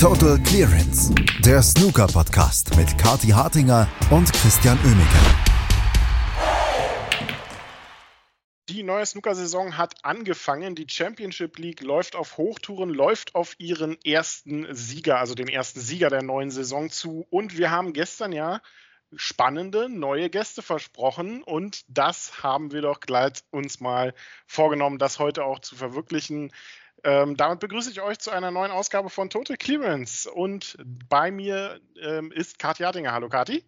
[0.00, 1.12] Total Clearance,
[1.44, 5.18] der Snooker-Podcast mit Kati Hartinger und Christian Oemeke.
[8.68, 10.76] Die neue Snooker-Saison hat angefangen.
[10.76, 16.10] Die Championship League läuft auf Hochtouren, läuft auf ihren ersten Sieger, also den ersten Sieger
[16.10, 17.26] der neuen Saison zu.
[17.30, 18.60] Und wir haben gestern ja
[19.16, 24.14] spannende neue Gäste versprochen und das haben wir doch gleich uns mal
[24.46, 26.52] vorgenommen, das heute auch zu verwirklichen.
[27.04, 30.30] Ähm, damit begrüße ich euch zu einer neuen Ausgabe von Total Clearance.
[30.30, 30.76] Und
[31.08, 33.12] bei mir ähm, ist Kathi Hartinger.
[33.12, 33.64] Hallo Kathi.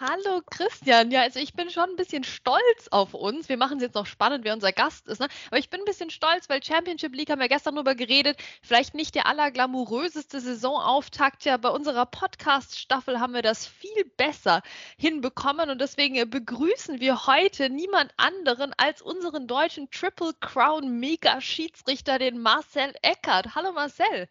[0.00, 3.48] Hallo Christian, ja, also ich bin schon ein bisschen stolz auf uns.
[3.48, 5.28] Wir machen es jetzt noch spannend, wer unser Gast ist, ne?
[5.48, 8.36] aber ich bin ein bisschen stolz, weil Championship League haben wir gestern drüber geredet.
[8.62, 14.62] Vielleicht nicht der allerglamouröseste Saisonauftakt, ja, bei unserer Podcast-Staffel haben wir das viel besser
[14.98, 22.18] hinbekommen und deswegen begrüßen wir heute niemand anderen als unseren deutschen Triple Crown Mega Schiedsrichter,
[22.18, 23.54] den Marcel Eckert.
[23.54, 24.28] Hallo Marcel.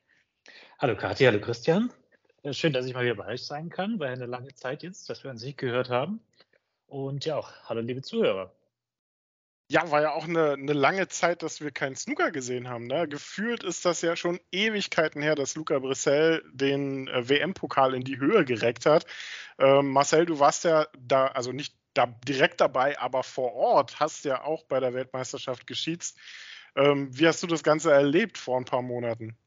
[0.79, 1.91] Hallo Kathi, hallo Christian.
[2.49, 3.99] Schön, dass ich mal wieder bei euch sein kann.
[3.99, 6.19] War eine lange Zeit jetzt, dass wir uns nicht gehört haben.
[6.87, 8.51] Und ja, auch hallo liebe Zuhörer.
[9.69, 12.87] Ja, war ja auch eine, eine lange Zeit, dass wir keinen Snooker gesehen haben.
[12.87, 13.07] Ne?
[13.07, 18.17] Gefühlt ist das ja schon Ewigkeiten her, dass Luca Brissell den äh, WM-Pokal in die
[18.17, 19.05] Höhe gereckt hat.
[19.59, 24.25] Ähm, Marcel, du warst ja da, also nicht da direkt dabei, aber vor Ort, hast
[24.25, 26.17] ja auch bei der Weltmeisterschaft geschiedst.
[26.75, 29.37] Ähm, wie hast du das Ganze erlebt vor ein paar Monaten?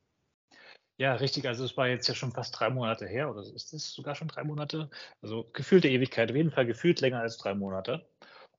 [0.99, 1.47] Ja, richtig.
[1.49, 4.29] Also es war jetzt ja schon fast drei Monate her, oder ist es sogar schon
[4.29, 4.91] drei Monate?
[5.21, 8.09] Also gefühlte Ewigkeit, auf jeden Fall gefühlt länger als drei Monate.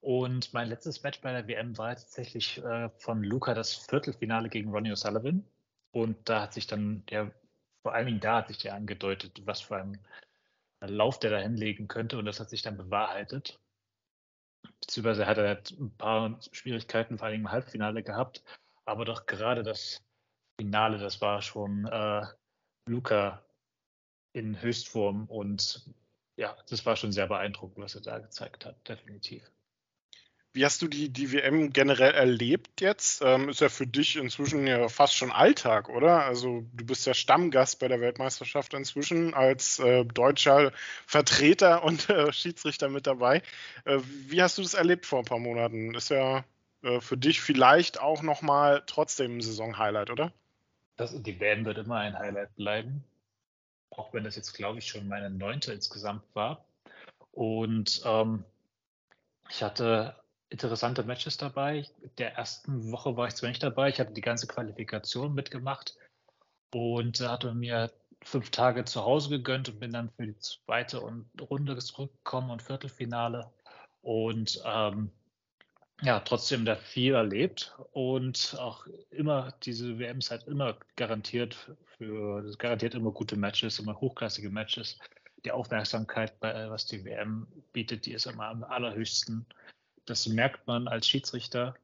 [0.02, 4.70] Und mein letztes Match bei der WM war tatsächlich äh, von Luca das Viertelfinale gegen
[4.72, 5.44] Ronnie O'Sullivan.
[5.92, 7.32] Und da hat sich dann, ja,
[7.84, 10.00] vor allen Dingen da hat sich ja angedeutet, was für ein
[10.82, 12.18] Lauf der da hinlegen könnte.
[12.18, 13.60] Und das hat sich dann bewahrheitet.
[14.80, 18.44] Beziehungsweise hat er halt ein paar Schwierigkeiten, vor allem im Halbfinale gehabt.
[18.86, 20.05] Aber doch gerade das
[20.60, 22.26] Finale, das war schon äh,
[22.88, 23.44] Luca
[24.34, 25.90] in Höchstform und
[26.38, 29.44] ja, das war schon sehr beeindruckend, was er da gezeigt hat, definitiv.
[30.56, 33.22] Wie hast du die, die WM generell erlebt jetzt?
[33.22, 36.24] Ähm, ist ja für dich inzwischen ja fast schon Alltag, oder?
[36.24, 40.72] Also du bist ja Stammgast bei der Weltmeisterschaft inzwischen als äh, deutscher
[41.06, 43.42] Vertreter und äh, Schiedsrichter mit dabei.
[43.84, 45.94] Äh, wie hast du das erlebt vor ein paar Monaten?
[45.94, 46.46] Ist ja
[46.84, 50.32] äh, für dich vielleicht auch nochmal trotzdem ein Saison-Highlight, oder?
[50.96, 53.04] Das, die WM wird immer ein Highlight bleiben.
[53.90, 56.66] Auch wenn das jetzt, glaube ich, schon meine neunte insgesamt war.
[57.32, 58.44] Und ähm,
[59.50, 60.16] ich hatte
[60.50, 61.86] interessante Matches dabei.
[62.18, 65.98] Der ersten Woche war ich zwar nicht dabei, ich hatte die ganze Qualifikation mitgemacht
[66.74, 67.92] und hatte mir
[68.22, 73.52] fünf Tage zu Hause gegönnt und bin dann für die zweite Runde zurückgekommen und Viertelfinale.
[74.02, 75.12] Und ähm,
[76.02, 82.96] ja, trotzdem da viel erlebt und auch immer, diese WMs halt immer garantiert für, garantiert
[82.96, 85.00] immer gute Matches, immer hochklassige Matches.
[85.46, 89.46] Die Aufmerksamkeit, bei, was die WM bietet, die ist immer am allerhöchsten.
[90.06, 91.76] Das merkt man als Schiedsrichter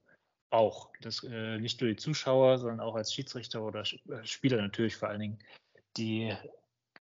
[0.49, 0.91] auch.
[1.01, 5.09] Das, äh, nicht nur die Zuschauer, sondern auch als Schiedsrichter oder äh, Spieler natürlich vor
[5.09, 5.39] allen Dingen,
[5.95, 6.35] die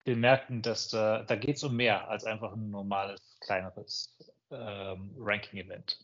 [0.04, 4.19] bemerken, dass da, da geht es um mehr als einfach ein normales, kleineres
[4.50, 5.98] ähm, Ranking-Event.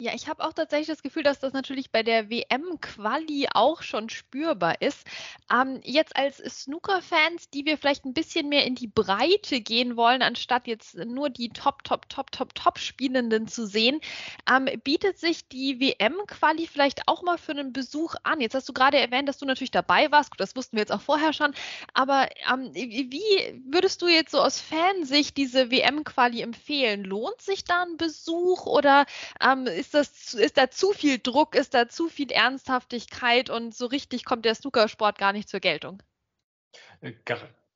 [0.00, 4.08] Ja, ich habe auch tatsächlich das Gefühl, dass das natürlich bei der WM-Quali auch schon
[4.08, 5.06] spürbar ist.
[5.52, 10.22] Ähm, jetzt als Snooker-Fans, die wir vielleicht ein bisschen mehr in die Breite gehen wollen,
[10.22, 14.00] anstatt jetzt nur die Top, Top, Top, Top, Top-Spielenden zu sehen,
[14.50, 18.40] ähm, bietet sich die WM-Quali vielleicht auch mal für einen Besuch an.
[18.40, 20.32] Jetzt hast du gerade erwähnt, dass du natürlich dabei warst.
[20.32, 21.54] Gut, das wussten wir jetzt auch vorher schon.
[21.92, 27.04] Aber ähm, wie würdest du jetzt so aus Fansicht diese WM-Quali empfehlen?
[27.04, 29.06] Lohnt sich da ein Besuch oder
[29.40, 33.86] ähm, ist das, ist da zu viel Druck, ist da zu viel Ernsthaftigkeit und so
[33.86, 36.02] richtig kommt der Snookersport gar nicht zur Geltung?
[37.00, 37.12] Äh,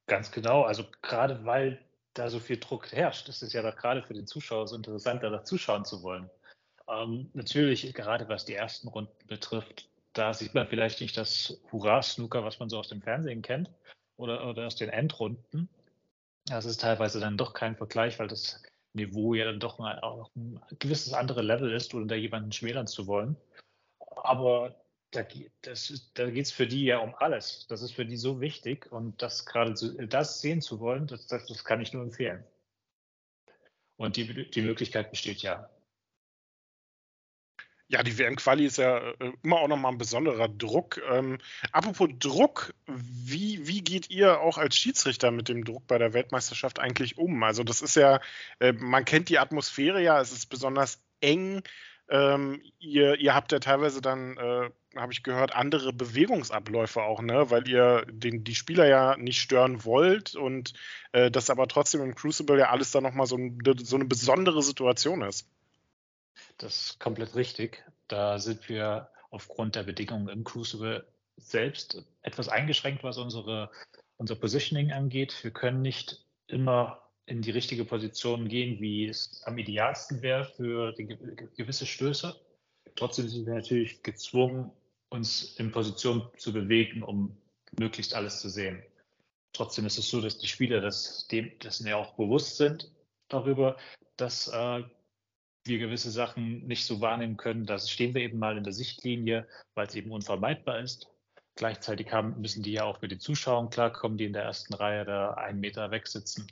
[0.06, 0.62] ganz genau.
[0.62, 4.26] Also gerade weil da so viel Druck herrscht, ist es ja doch gerade für den
[4.26, 6.30] Zuschauer so interessant, da zuschauen zu wollen.
[6.88, 12.42] Ähm, natürlich, gerade was die ersten Runden betrifft, da sieht man vielleicht nicht das Hurra-Snooker,
[12.42, 13.70] was man so aus dem Fernsehen kennt
[14.16, 15.68] oder, oder aus den Endrunden.
[16.46, 18.62] Das ist teilweise dann doch kein Vergleich, weil das
[18.98, 22.86] Niveau ja dann doch mal auch ein gewisses andere Level ist, ohne da jemanden schmälern
[22.86, 23.36] zu wollen.
[24.16, 24.74] Aber
[25.10, 25.22] da,
[26.14, 27.66] da geht es für die ja um alles.
[27.68, 29.74] Das ist für die so wichtig und das gerade
[30.06, 32.44] das sehen zu wollen, das, das, das kann ich nur empfehlen.
[33.96, 35.68] Und die, die Möglichkeit besteht ja.
[37.90, 41.00] Ja, die WM-Quali ist ja äh, immer auch nochmal ein besonderer Druck.
[41.10, 41.38] Ähm,
[41.72, 46.78] apropos Druck, wie, wie geht ihr auch als Schiedsrichter mit dem Druck bei der Weltmeisterschaft
[46.80, 47.42] eigentlich um?
[47.42, 48.20] Also das ist ja,
[48.60, 51.62] äh, man kennt die Atmosphäre ja, es ist besonders eng.
[52.10, 57.50] Ähm, ihr, ihr habt ja teilweise dann, äh, habe ich gehört, andere Bewegungsabläufe auch, ne?
[57.50, 60.74] Weil ihr den, die Spieler ja nicht stören wollt und
[61.12, 63.38] äh, das aber trotzdem im Crucible ja alles dann nochmal so,
[63.82, 65.46] so eine besondere Situation ist.
[66.58, 67.84] Das ist komplett richtig.
[68.08, 71.06] Da sind wir aufgrund der Bedingungen im Crucible
[71.36, 73.70] selbst etwas eingeschränkt, was unsere,
[74.16, 75.42] unser Positioning angeht.
[75.42, 80.94] Wir können nicht immer in die richtige Position gehen, wie es am idealsten wäre für
[80.94, 82.34] gewisse Stöße.
[82.96, 84.72] Trotzdem sind wir natürlich gezwungen,
[85.10, 87.36] uns in Position zu bewegen, um
[87.78, 88.82] möglichst alles zu sehen.
[89.52, 92.90] Trotzdem ist es so, dass die Spieler das, dem, dessen ja auch bewusst sind
[93.28, 93.76] darüber,
[94.16, 94.82] dass äh,
[95.68, 97.66] wir gewisse Sachen nicht so wahrnehmen können.
[97.66, 101.08] Da stehen wir eben mal in der Sichtlinie, weil es eben unvermeidbar ist.
[101.54, 105.04] Gleichzeitig haben, müssen die ja auch mit den Zuschauern klarkommen, die in der ersten Reihe
[105.04, 106.46] da einen Meter weg sitzen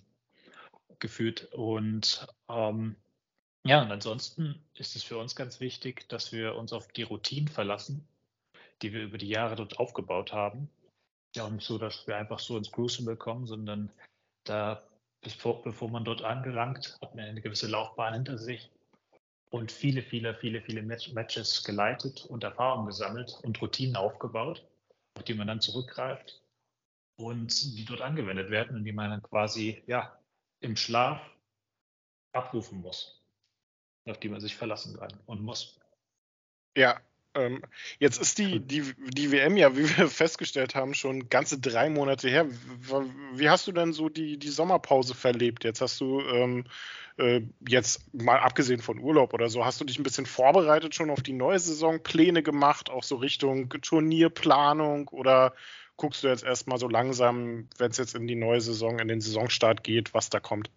[0.99, 1.53] gefühlt.
[1.53, 2.97] Und ähm,
[3.65, 7.49] ja, und ansonsten ist es für uns ganz wichtig, dass wir uns auf die Routinen
[7.49, 8.07] verlassen,
[8.83, 10.71] die wir über die Jahre dort aufgebaut haben.
[11.35, 13.91] Ja, und so, dass wir einfach so ins Crucible kommen, sondern
[14.45, 14.83] da,
[15.21, 18.71] bevor, bevor man dort angelangt, hat man eine gewisse Laufbahn hinter sich
[19.51, 24.67] und viele, viele, viele, viele Matches geleitet und Erfahrungen gesammelt und Routinen aufgebaut,
[25.15, 26.43] auf die man dann zurückgreift
[27.17, 30.19] und die dort angewendet werden und die man dann quasi ja,
[30.61, 31.21] im Schlaf
[32.33, 33.23] abrufen muss,
[34.05, 35.81] auf die man sich verlassen kann und muss.
[36.77, 37.01] Ja,
[37.37, 37.63] ähm,
[37.99, 42.29] jetzt ist die, die, die WM ja, wie wir festgestellt haben, schon ganze drei Monate
[42.29, 42.47] her.
[43.35, 45.65] Wie hast du denn so die, die Sommerpause verlebt?
[45.65, 46.65] Jetzt hast du ähm,
[47.19, 51.11] äh, jetzt mal abgesehen von Urlaub oder so, hast du dich ein bisschen vorbereitet schon
[51.11, 55.55] auf die neue Saison, Pläne gemacht, auch so Richtung Turnierplanung oder
[55.97, 59.21] guckst du jetzt erstmal so langsam, wenn es jetzt in die neue Saison, in den
[59.21, 60.71] Saisonstart geht, was da kommt?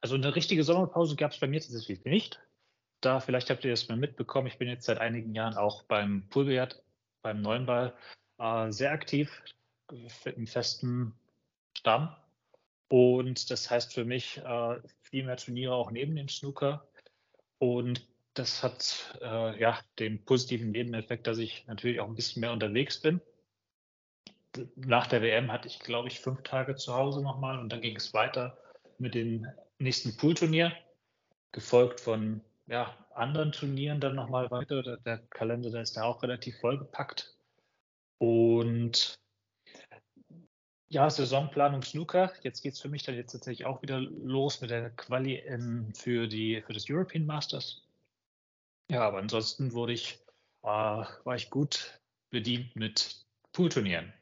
[0.00, 2.40] Also eine richtige Sommerpause gab es bei mir tatsächlich nicht.
[3.00, 6.28] Da, vielleicht habt ihr das mal mitbekommen, ich bin jetzt seit einigen Jahren auch beim
[6.28, 6.82] Poolbillard,
[7.22, 7.94] beim neuen Ball,
[8.38, 9.42] äh, sehr aktiv,
[10.24, 11.14] im festen
[11.76, 12.14] Stamm.
[12.88, 16.86] Und das heißt für mich äh, viel mehr Turniere auch neben dem Snooker.
[17.58, 22.52] Und das hat äh, ja den positiven Nebeneffekt, dass ich natürlich auch ein bisschen mehr
[22.52, 23.20] unterwegs bin
[24.76, 27.96] nach der WM hatte ich, glaube ich, fünf Tage zu Hause nochmal und dann ging
[27.96, 28.58] es weiter
[28.98, 29.46] mit dem
[29.78, 30.72] nächsten Poolturnier,
[31.52, 32.40] gefolgt von
[32.70, 34.82] ja, anderen Turnieren dann nochmal weiter.
[34.82, 37.36] Der, der Kalender der ist da auch relativ vollgepackt.
[38.18, 39.14] Und
[40.88, 42.32] ja, Saisonplanung Snooker.
[42.42, 45.92] Jetzt geht es für mich dann jetzt tatsächlich auch wieder los mit der Quali in,
[45.94, 47.86] für, die, für das European Masters.
[48.90, 50.18] Ja, aber ansonsten wurde ich,
[50.62, 52.00] äh, war ich gut
[52.30, 54.12] bedient mit Poolturnieren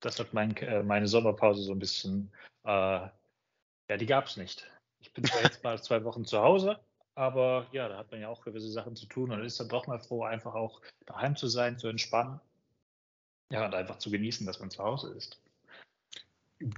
[0.00, 2.32] das hat mein, äh, meine Sommerpause so ein bisschen,
[2.64, 4.70] äh, ja, die gab es nicht.
[5.00, 6.78] Ich bin zwar jetzt mal zwei Wochen zu Hause,
[7.18, 9.88] aber ja, da hat man ja auch gewisse Sachen zu tun und ist dann doch
[9.88, 12.40] mal froh, einfach auch daheim zu sein, zu entspannen.
[13.50, 15.40] Ja, und einfach zu genießen, dass man zu Hause ist.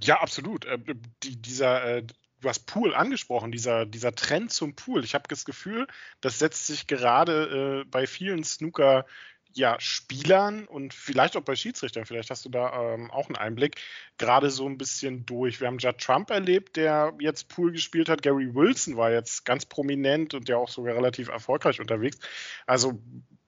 [0.01, 0.65] Ja, absolut.
[0.65, 0.79] Äh,
[1.21, 2.03] die, dieser, äh,
[2.39, 5.03] du hast Pool angesprochen, dieser, dieser Trend zum Pool.
[5.03, 5.85] Ich habe das Gefühl,
[6.21, 9.05] das setzt sich gerade äh, bei vielen Snooker
[9.53, 13.81] ja, Spielern und vielleicht auch bei Schiedsrichtern, vielleicht hast du da ähm, auch einen Einblick,
[14.17, 15.59] gerade so ein bisschen durch.
[15.59, 18.21] Wir haben Judd Trump erlebt, der jetzt Pool gespielt hat.
[18.21, 22.19] Gary Wilson war jetzt ganz prominent und der auch sogar relativ erfolgreich unterwegs.
[22.65, 23.01] Also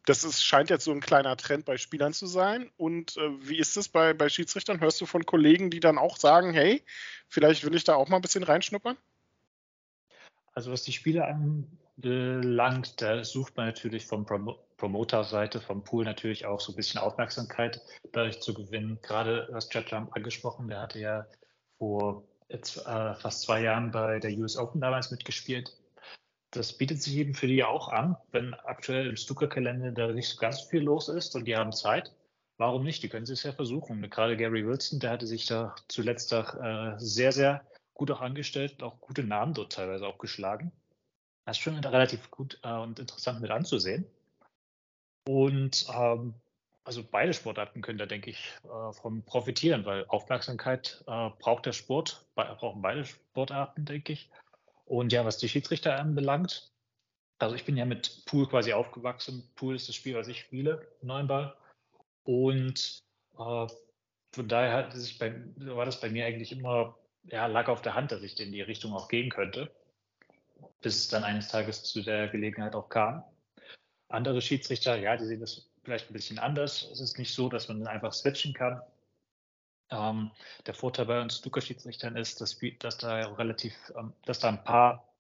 [0.05, 2.69] das ist, scheint jetzt so ein kleiner Trend bei Spielern zu sein.
[2.77, 4.81] Und äh, wie ist es bei, bei Schiedsrichtern?
[4.81, 6.83] Hörst du von Kollegen, die dann auch sagen, hey,
[7.29, 8.97] vielleicht will ich da auch mal ein bisschen reinschnuppern?
[10.53, 16.45] Also was die Spieler anbelangt, da sucht man natürlich vom Prom Promoter-Seite, vom Pool natürlich
[16.45, 17.79] auch so ein bisschen Aufmerksamkeit
[18.11, 18.99] dadurch zu gewinnen.
[19.01, 21.25] Gerade was Chad Trump angesprochen, der hatte ja
[21.77, 25.73] vor äh, fast zwei Jahren bei der US Open damals mitgespielt.
[26.51, 30.35] Das bietet sich eben für die auch an, wenn aktuell im Snooker-Kalender da nicht so
[30.35, 32.11] ganz viel los ist und die haben Zeit.
[32.57, 33.01] Warum nicht?
[33.03, 34.09] Die können es ja versuchen.
[34.09, 38.83] Gerade Gary Wilson, der hatte sich da zuletzt auch, äh, sehr, sehr gut auch angestellt,
[38.83, 40.73] auch gute Namen dort teilweise auch geschlagen.
[41.45, 44.05] Das ist schon relativ gut äh, und interessant mit anzusehen.
[45.27, 46.33] Und ähm,
[46.83, 51.71] also beide Sportarten können da, denke ich, äh, von profitieren, weil Aufmerksamkeit äh, braucht der
[51.71, 54.29] Sport, brauchen beide Sportarten, denke ich.
[54.85, 56.71] Und ja, was die Schiedsrichter anbelangt,
[57.39, 59.49] also ich bin ja mit Pool quasi aufgewachsen.
[59.55, 61.55] Pool ist das Spiel, was ich spiele, neuen Ball.
[62.23, 62.99] Und
[63.37, 63.67] äh,
[64.33, 64.89] von daher
[65.19, 68.51] bei, war das bei mir eigentlich immer ja, lag auf der Hand, dass ich in
[68.51, 69.71] die Richtung auch gehen könnte,
[70.81, 73.23] bis es dann eines Tages zu der Gelegenheit auch kam.
[74.13, 76.87] Andere Schiedsrichter, ja, die sehen das vielleicht ein bisschen anders.
[76.91, 78.79] Es ist nicht so, dass man einfach switchen kann.
[79.89, 80.31] Ähm,
[80.67, 85.11] der Vorteil bei uns Snooker-Schiedsrichtern ist, dass, dass da relativ, ähm, dass da ein paar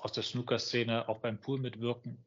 [0.00, 2.24] aus der Snooker-Szene auch beim Pool mitwirken,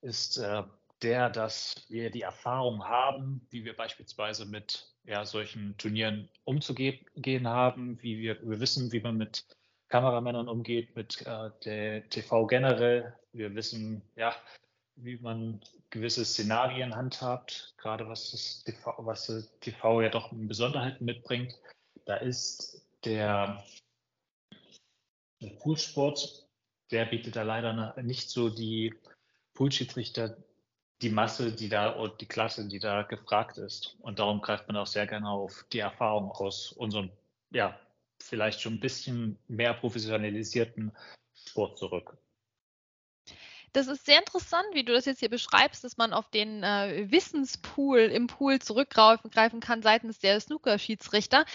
[0.00, 0.64] ist äh,
[1.02, 8.02] der, dass wir die Erfahrung haben, wie wir beispielsweise mit ja, solchen Turnieren umzugehen haben,
[8.02, 9.44] wie wir, wir wissen, wie man mit
[9.88, 13.14] Kameramännern umgeht, mit äh, der TV generell.
[13.32, 14.34] Wir wissen, ja,
[14.96, 20.48] wie man gewisse Szenarien handhabt, gerade was das TV, was das TV ja doch in
[20.48, 21.58] Besonderheiten mitbringt.
[22.04, 23.64] Da ist der,
[25.40, 26.46] der Poolsport,
[26.90, 28.94] der bietet da leider nicht so die
[29.54, 30.36] Poolschiedsrichter
[31.02, 33.96] die Masse, die da und die Klasse, die da gefragt ist.
[34.00, 37.10] Und darum greift man auch sehr gerne auf die Erfahrung aus unserem,
[37.50, 37.78] ja,
[38.20, 40.92] vielleicht schon ein bisschen mehr professionalisierten
[41.34, 42.16] Sport zurück.
[43.72, 47.10] Das ist sehr interessant, wie du das jetzt hier beschreibst, dass man auf den äh,
[47.10, 51.46] Wissenspool im Pool zurückgreifen kann seitens der Snooker-Schiedsrichter.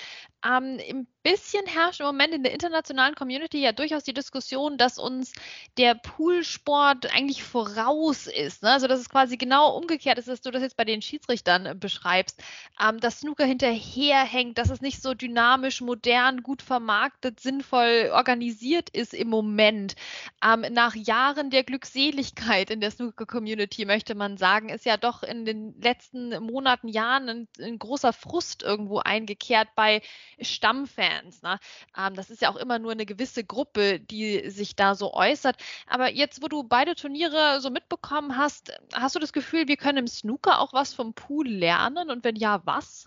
[0.43, 5.33] Ähm, bisschen herrscht im Moment in der internationalen Community ja durchaus die Diskussion, dass uns
[5.77, 8.63] der Poolsport eigentlich voraus ist.
[8.63, 8.71] Ne?
[8.71, 11.75] Also dass es quasi genau umgekehrt ist, dass du das jetzt bei den Schiedsrichtern äh,
[11.75, 12.41] beschreibst,
[12.81, 19.13] ähm, dass Snooker hinterherhängt, dass es nicht so dynamisch, modern, gut vermarktet, sinnvoll organisiert ist
[19.13, 19.95] im Moment.
[20.41, 25.43] Ähm, nach Jahren der Glückseligkeit in der Snooker-Community möchte man sagen, ist ja doch in
[25.43, 30.01] den letzten Monaten, Jahren ein, ein großer Frust irgendwo eingekehrt bei
[30.39, 31.16] Stammfans.
[31.41, 31.59] Ne?
[31.97, 35.57] Ähm, das ist ja auch immer nur eine gewisse Gruppe, die sich da so äußert.
[35.87, 39.99] Aber jetzt, wo du beide Turniere so mitbekommen hast, hast du das Gefühl, wir können
[39.99, 42.09] im Snooker auch was vom Pool lernen?
[42.09, 43.05] Und wenn ja, was?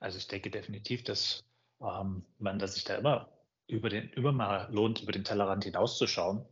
[0.00, 1.44] Also ich denke definitiv, dass
[1.80, 3.28] ähm, man dass sich da immer
[3.66, 6.44] über den über mal lohnt, über den Tellerrand hinauszuschauen.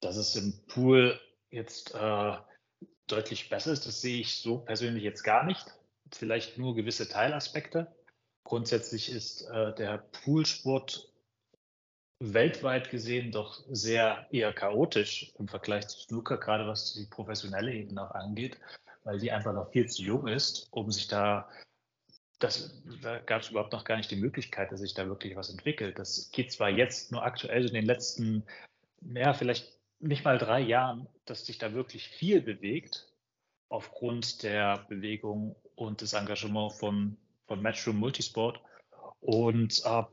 [0.00, 2.36] Dass es im Pool jetzt äh,
[3.06, 5.64] deutlich besser ist, das sehe ich so persönlich jetzt gar nicht.
[6.12, 7.94] Vielleicht nur gewisse Teilaspekte.
[8.48, 11.12] Grundsätzlich ist äh, der Poolsport
[12.18, 18.08] weltweit gesehen doch sehr eher chaotisch im Vergleich zu Snooker, gerade was die professionelle Ebene
[18.08, 18.58] auch angeht,
[19.04, 21.46] weil die einfach noch viel zu jung ist, um sich da,
[22.38, 25.50] das, da gab es überhaupt noch gar nicht die Möglichkeit, dass sich da wirklich was
[25.50, 25.98] entwickelt.
[25.98, 28.46] Das geht zwar jetzt nur aktuell in den letzten,
[29.02, 33.12] ja, vielleicht nicht mal drei Jahren, dass sich da wirklich viel bewegt
[33.68, 38.60] aufgrund der Bewegung und des Engagements von von Matchroom Multisport.
[39.20, 40.04] Und äh,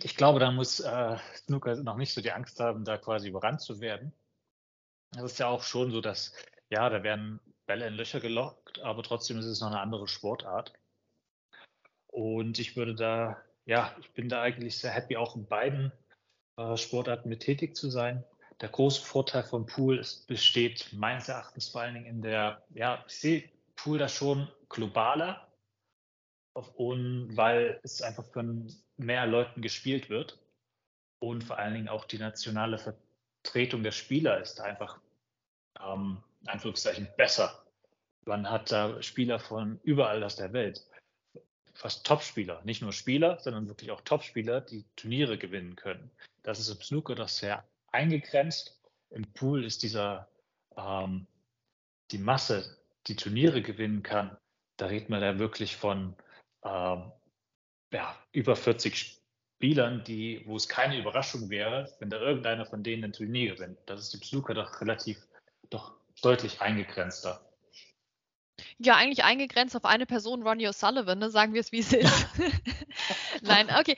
[0.00, 3.60] ich glaube, da muss äh, Snooker noch nicht so die Angst haben, da quasi überrannt
[3.60, 4.12] zu werden.
[5.10, 6.32] Das ist ja auch schon so, dass,
[6.70, 10.72] ja, da werden Bälle in Löcher gelockt, aber trotzdem ist es noch eine andere Sportart.
[12.06, 15.92] Und ich würde da, ja, ich bin da eigentlich sehr happy, auch in beiden
[16.56, 18.24] äh, Sportarten mit tätig zu sein.
[18.60, 23.04] Der große Vorteil vom Pool ist, besteht meines Erachtens vor allen Dingen in der, ja,
[23.06, 25.47] ich sehe Pool da schon globaler
[26.76, 30.38] und weil es einfach von mehr Leuten gespielt wird
[31.20, 35.00] und vor allen Dingen auch die nationale Vertretung der Spieler ist einfach
[35.80, 37.64] ähm, Anführungszeichen besser.
[38.24, 40.84] Man hat da Spieler von überall aus der Welt,
[41.74, 46.10] fast Topspieler, nicht nur Spieler, sondern wirklich auch Topspieler, die Turniere gewinnen können.
[46.42, 48.80] Das ist im Snooker doch sehr eingegrenzt.
[49.10, 50.28] Im Pool ist dieser
[50.76, 51.26] ähm,
[52.10, 54.36] die Masse, die Turniere gewinnen kann.
[54.76, 56.14] Da redet man da wirklich von
[56.64, 57.12] ähm,
[57.92, 59.20] ja, über 40
[59.56, 63.78] Spielern, die, wo es keine Überraschung wäre, wenn da irgendeiner von denen ein Turnier gewinnt.
[63.86, 65.18] Das ist im Snooker doch relativ,
[65.70, 67.47] doch deutlich eingegrenzter.
[68.80, 71.30] Ja, eigentlich eingegrenzt auf eine Person, Ronnie O'Sullivan, ne?
[71.30, 72.26] sagen wir es, wie es ist.
[73.42, 73.96] Nein, okay.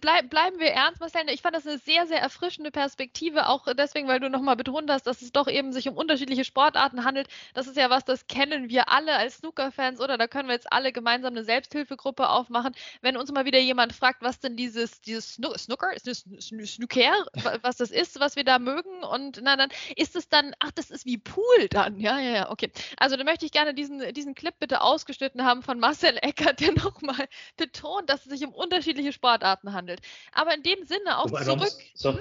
[0.00, 1.28] Bleib, bleiben wir ernst, Marcel.
[1.30, 5.06] Ich fand das eine sehr, sehr erfrischende Perspektive, auch deswegen, weil du nochmal betont hast,
[5.06, 7.28] dass es doch eben sich um unterschiedliche Sportarten handelt.
[7.54, 10.18] Das ist ja was, das kennen wir alle als Snooker-Fans, oder?
[10.18, 12.74] Da können wir jetzt alle gemeinsam eine Selbsthilfegruppe aufmachen.
[13.00, 17.26] Wenn uns mal wieder jemand fragt, was denn dieses, dieses Snooker, ist das Snooker,
[17.62, 20.90] was das ist, was wir da mögen, und na, dann ist es dann, ach, das
[20.90, 21.98] ist wie Pool dann.
[21.98, 22.70] Ja, ja, ja, okay.
[22.96, 26.72] Also dann möchte ich gerne diesen, diesen Clip bitte ausgeschnitten haben von Marcel Eckert, der
[26.84, 30.00] nochmal betont, dass es sich um unterschiedliche Sportarten handelt.
[30.32, 31.72] Aber in dem Sinne auch aber zurück.
[31.94, 32.18] So,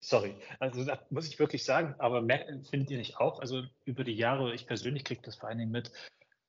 [0.00, 2.20] sorry, also das muss ich wirklich sagen, aber
[2.70, 3.40] findet ihr nicht auch?
[3.40, 5.90] Also über die Jahre, ich persönlich kriege das vor allen Dingen mit,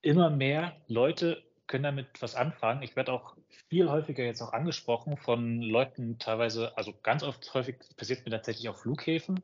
[0.01, 2.81] immer mehr Leute können damit was anfangen.
[2.81, 3.35] Ich werde auch
[3.67, 8.69] viel häufiger jetzt auch angesprochen von Leuten teilweise, also ganz oft häufig passiert mir tatsächlich
[8.69, 9.43] auf Flughäfen,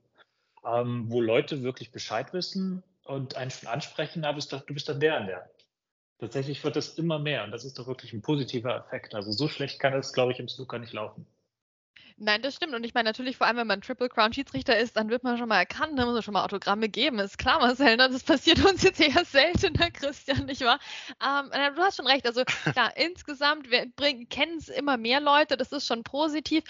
[0.65, 5.17] ähm, wo Leute wirklich Bescheid wissen und einen schon ansprechen, aber du bist dann der
[5.17, 5.50] an der.
[6.19, 9.13] Tatsächlich wird das immer mehr und das ist doch wirklich ein positiver Effekt.
[9.13, 11.27] Also so schlecht kann es, glaube ich, im Snooker nicht laufen.
[12.17, 12.74] Nein, das stimmt.
[12.74, 15.38] Und ich meine natürlich, vor allem, wenn man Triple Crown Schiedsrichter ist, dann wird man
[15.38, 17.20] schon mal erkannt, dann muss man schon mal Autogramme geben.
[17.20, 18.10] Ist klar, Marcel, ne?
[18.10, 20.79] das passiert uns jetzt eher seltener, Christian, nicht wahr?
[21.24, 22.27] Ähm, du hast schon recht.
[22.27, 23.67] Also klar, insgesamt
[24.29, 26.63] kennen es immer mehr Leute, das ist schon positiv.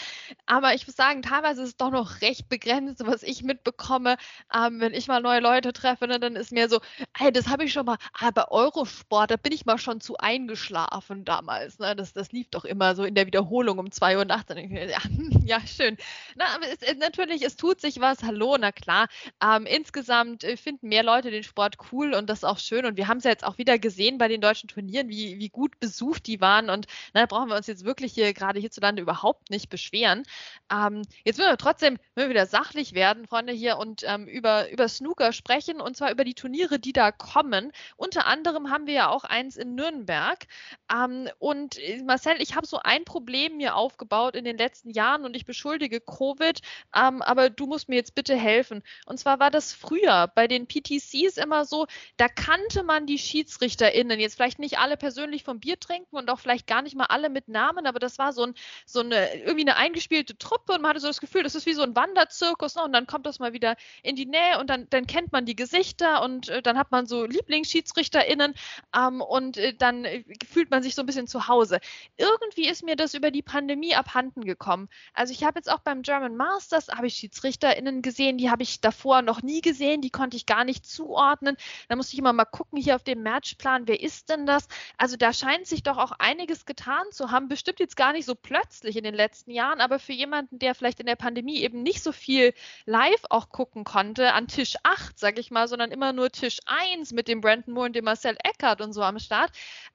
[0.45, 4.17] Aber ich muss sagen, teilweise ist es doch noch recht begrenzt, was ich mitbekomme.
[4.53, 6.79] Ähm, wenn ich mal neue Leute treffe, ne, dann ist mir so,
[7.15, 10.17] hey, das habe ich schon mal, ah, bei Eurosport, da bin ich mal schon zu
[10.17, 11.79] eingeschlafen damals.
[11.79, 11.95] Ne?
[11.95, 14.43] Das, das lief doch immer so in der Wiederholung um 2 Uhr nachts.
[14.53, 14.99] Ja,
[15.45, 15.97] ja, schön.
[16.35, 18.23] Na, es, es, natürlich, es tut sich was.
[18.23, 19.07] Hallo, na klar.
[19.41, 22.85] Ähm, insgesamt äh, finden mehr Leute den Sport cool und das auch schön.
[22.85, 25.49] Und wir haben es ja jetzt auch wieder gesehen bei den deutschen Turnieren, wie, wie
[25.49, 26.69] gut besucht die waren.
[26.69, 30.23] Und da brauchen wir uns jetzt wirklich hier gerade hierzulande überhaupt nicht beschweren.
[30.71, 34.87] Ähm, jetzt müssen wir trotzdem wir wieder sachlich werden, Freunde, hier und ähm, über, über
[34.87, 37.71] Snooker sprechen und zwar über die Turniere, die da kommen.
[37.97, 40.45] Unter anderem haben wir ja auch eins in Nürnberg.
[40.93, 45.25] Ähm, und äh, Marcel, ich habe so ein Problem mir aufgebaut in den letzten Jahren
[45.25, 46.59] und ich beschuldige Covid,
[46.95, 48.83] ähm, aber du musst mir jetzt bitte helfen.
[49.05, 51.87] Und zwar war das früher bei den PTCs immer so,
[52.17, 56.39] da kannte man die SchiedsrichterInnen, jetzt vielleicht nicht alle persönlich vom Bier trinken und auch
[56.39, 58.53] vielleicht gar nicht mal alle mit Namen, aber das war so, ein,
[58.85, 61.73] so eine, irgendwie eine eingespielte Truppe und man hatte so das Gefühl, das ist wie
[61.73, 62.83] so ein Wanderzirkus ne?
[62.83, 65.55] und dann kommt das mal wieder in die Nähe und dann, dann kennt man die
[65.55, 68.53] Gesichter und äh, dann hat man so LieblingsschiedsrichterInnen
[68.95, 71.79] ähm, und äh, dann äh, fühlt man sich so ein bisschen zu Hause.
[72.17, 74.89] Irgendwie ist mir das über die Pandemie abhanden gekommen.
[75.13, 78.81] Also ich habe jetzt auch beim German Masters, habe ich SchiedsrichterInnen gesehen, die habe ich
[78.81, 81.55] davor noch nie gesehen, die konnte ich gar nicht zuordnen.
[81.87, 84.67] Da musste ich immer mal gucken hier auf dem Matchplan, wer ist denn das?
[84.97, 88.35] Also da scheint sich doch auch einiges getan zu haben, bestimmt jetzt gar nicht so
[88.35, 92.03] plötzlich in den letzten Jahren, aber für jemanden, der vielleicht in der Pandemie eben nicht
[92.03, 92.53] so viel
[92.85, 97.11] live auch gucken konnte, an Tisch 8, sage ich mal, sondern immer nur Tisch 1
[97.11, 99.51] mit dem Brandon Moore und dem Marcel Eckert und so am Start,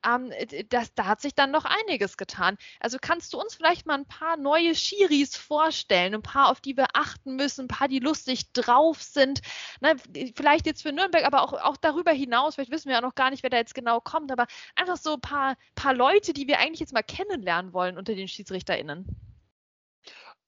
[0.07, 0.33] ähm,
[0.69, 2.57] das, da hat sich dann noch einiges getan.
[2.81, 4.75] Also kannst du uns vielleicht mal ein paar neue
[5.19, 9.41] Schiris vorstellen, ein paar, auf die wir achten müssen, ein paar, die lustig drauf sind.
[9.81, 9.97] Ne,
[10.35, 13.31] vielleicht jetzt für Nürnberg, aber auch, auch darüber hinaus, vielleicht wissen wir ja noch gar
[13.31, 14.47] nicht, wer da jetzt genau kommt, aber
[14.77, 18.29] einfach so ein paar, paar Leute, die wir eigentlich jetzt mal kennenlernen wollen unter den
[18.29, 19.07] SchiedsrichterInnen.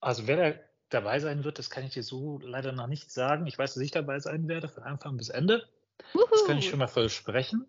[0.00, 0.58] Also wer da
[0.88, 3.46] dabei sein wird, das kann ich dir so leider noch nicht sagen.
[3.46, 5.68] Ich weiß, dass ich dabei sein werde, von Anfang bis Ende.
[6.14, 6.24] Uhu.
[6.30, 7.66] Das kann ich schon mal versprechen.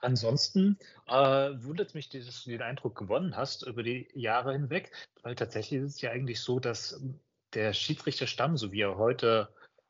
[0.00, 5.34] Ansonsten äh, wundert mich, dass du den Eindruck gewonnen hast über die Jahre hinweg, weil
[5.34, 7.00] tatsächlich ist es ja eigentlich so, dass
[7.54, 9.48] der Schiedsrichterstamm, so wie er heute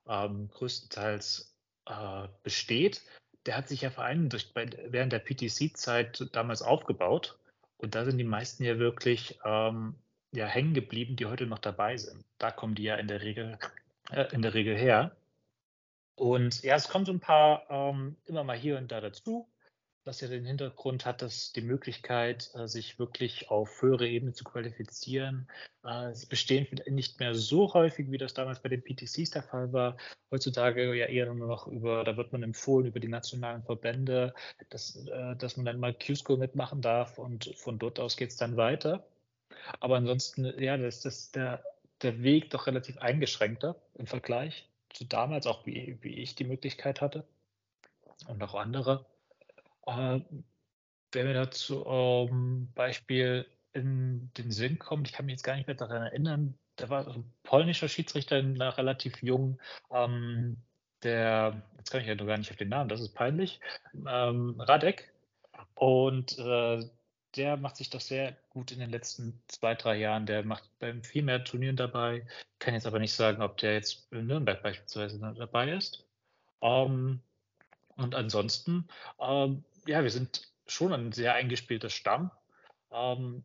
[0.08, 3.02] ähm, größtenteils äh, besteht,
[3.46, 7.38] der hat sich ja vor allem durch, bei, während der PTC-Zeit damals aufgebaut.
[7.78, 9.96] Und da sind die meisten ja wirklich ähm,
[10.32, 12.24] ja, hängen geblieben, die heute noch dabei sind.
[12.38, 13.58] Da kommen die ja in der Regel,
[14.10, 15.16] äh, in der Regel her.
[16.14, 19.48] Und ja, es kommen so ein paar ähm, immer mal hier und da dazu
[20.06, 24.44] was ja den Hintergrund hat, dass die Möglichkeit, äh, sich wirklich auf höhere Ebene zu
[24.44, 25.48] qualifizieren,
[25.84, 29.72] äh, es bestehen nicht mehr so häufig, wie das damals bei den PTCs der Fall
[29.72, 29.96] war.
[30.30, 34.32] Heutzutage ja eher nur noch über, da wird man empfohlen über die nationalen Verbände,
[34.70, 38.36] dass, äh, dass man dann mal Q-School mitmachen darf und von dort aus geht es
[38.36, 39.06] dann weiter.
[39.80, 41.64] Aber ansonsten, ja, das ist der,
[42.02, 47.00] der Weg doch relativ eingeschränkter im Vergleich zu damals, auch wie, wie ich die Möglichkeit
[47.00, 47.26] hatte
[48.28, 49.04] und auch andere.
[49.86, 50.20] Äh,
[51.12, 55.66] wenn mir dazu ähm, Beispiel in den Sinn kommt, ich kann mich jetzt gar nicht
[55.66, 58.42] mehr daran erinnern, da war ein polnischer Schiedsrichter,
[58.76, 59.58] relativ jung,
[59.90, 60.58] ähm,
[61.02, 63.60] der, jetzt kann ich ja noch gar nicht auf den Namen, das ist peinlich,
[64.06, 65.12] ähm, Radek.
[65.74, 66.88] Und äh,
[67.36, 70.26] der macht sich doch sehr gut in den letzten zwei, drei Jahren.
[70.26, 72.26] Der macht bei viel mehr Turnieren dabei.
[72.58, 76.06] Kann jetzt aber nicht sagen, ob der jetzt in Nürnberg beispielsweise dabei ist.
[76.62, 77.20] Ähm,
[77.96, 78.88] und ansonsten,
[79.20, 82.30] ähm, ja, wir sind schon ein sehr eingespielter Stamm.
[82.90, 83.44] Ähm,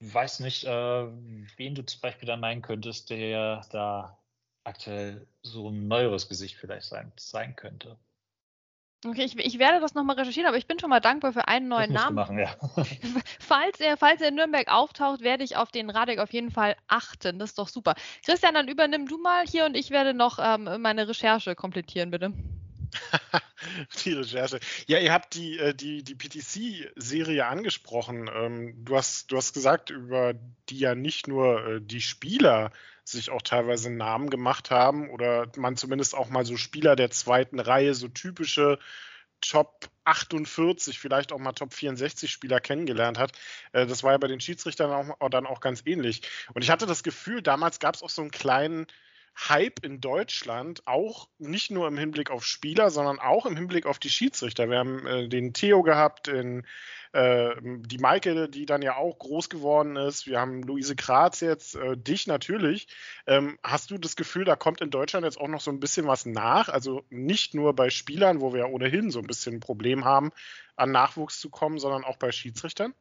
[0.00, 0.70] weiß nicht, äh,
[1.56, 4.18] wen du zum Beispiel da meinen könntest, der da
[4.64, 7.98] aktuell so ein neueres Gesicht vielleicht sein, sein könnte.
[9.04, 11.66] Okay, ich, ich, werde das nochmal recherchieren, aber ich bin schon mal dankbar für einen
[11.66, 12.14] neuen Namen.
[12.14, 12.54] Machen, ja.
[13.40, 16.76] falls, er, falls er in Nürnberg auftaucht, werde ich auf den Radek auf jeden Fall
[16.86, 17.40] achten.
[17.40, 17.96] Das ist doch super.
[18.24, 22.32] Christian, dann übernimm du mal hier und ich werde noch ähm, meine Recherche komplettieren, bitte.
[24.04, 24.60] die Recherche.
[24.86, 28.30] Ja, ihr habt die, äh, die, die PTC-Serie angesprochen.
[28.32, 30.34] Ähm, du hast, du hast gesagt, über
[30.68, 32.70] die ja nicht nur äh, die Spieler
[33.04, 37.58] sich auch teilweise Namen gemacht haben oder man zumindest auch mal so Spieler der zweiten
[37.58, 38.78] Reihe, so typische
[39.40, 43.32] Top 48, vielleicht auch mal Top 64 Spieler kennengelernt hat.
[43.72, 46.22] Äh, das war ja bei den Schiedsrichtern auch, dann auch ganz ähnlich.
[46.54, 48.86] Und ich hatte das Gefühl, damals gab es auch so einen kleinen
[49.36, 53.98] Hype in Deutschland, auch nicht nur im Hinblick auf Spieler, sondern auch im Hinblick auf
[53.98, 54.68] die Schiedsrichter.
[54.68, 56.66] Wir haben äh, den Theo gehabt, den,
[57.12, 60.26] äh, die Maike, die dann ja auch groß geworden ist.
[60.26, 62.88] Wir haben Luise Kratz jetzt, äh, dich natürlich.
[63.26, 66.06] Ähm, hast du das Gefühl, da kommt in Deutschland jetzt auch noch so ein bisschen
[66.06, 66.68] was nach?
[66.68, 70.30] Also nicht nur bei Spielern, wo wir ja ohnehin so ein bisschen ein Problem haben,
[70.76, 72.94] an Nachwuchs zu kommen, sondern auch bei Schiedsrichtern?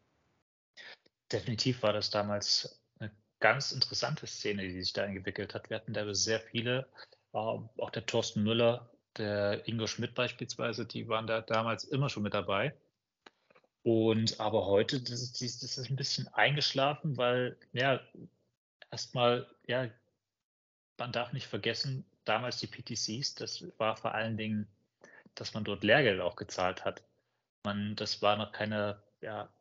[1.32, 2.81] Definitiv war das damals
[3.41, 5.69] ganz interessante Szene, die sich da entwickelt hat.
[5.69, 6.88] Wir hatten da sehr viele,
[7.34, 12.23] äh, auch der Thorsten Müller, der Ingo Schmidt beispielsweise, die waren da damals immer schon
[12.23, 12.73] mit dabei.
[13.84, 17.99] Und aber heute, das ist, das ist ein bisschen eingeschlafen, weil, ja,
[18.91, 19.89] erstmal, ja,
[20.97, 24.67] man darf nicht vergessen, damals die PTCs, das war vor allen Dingen,
[25.34, 27.04] dass man dort Lehrgeld auch gezahlt hat.
[27.63, 29.51] Man, das war noch keine, ja,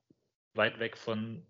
[0.54, 1.46] weit weg von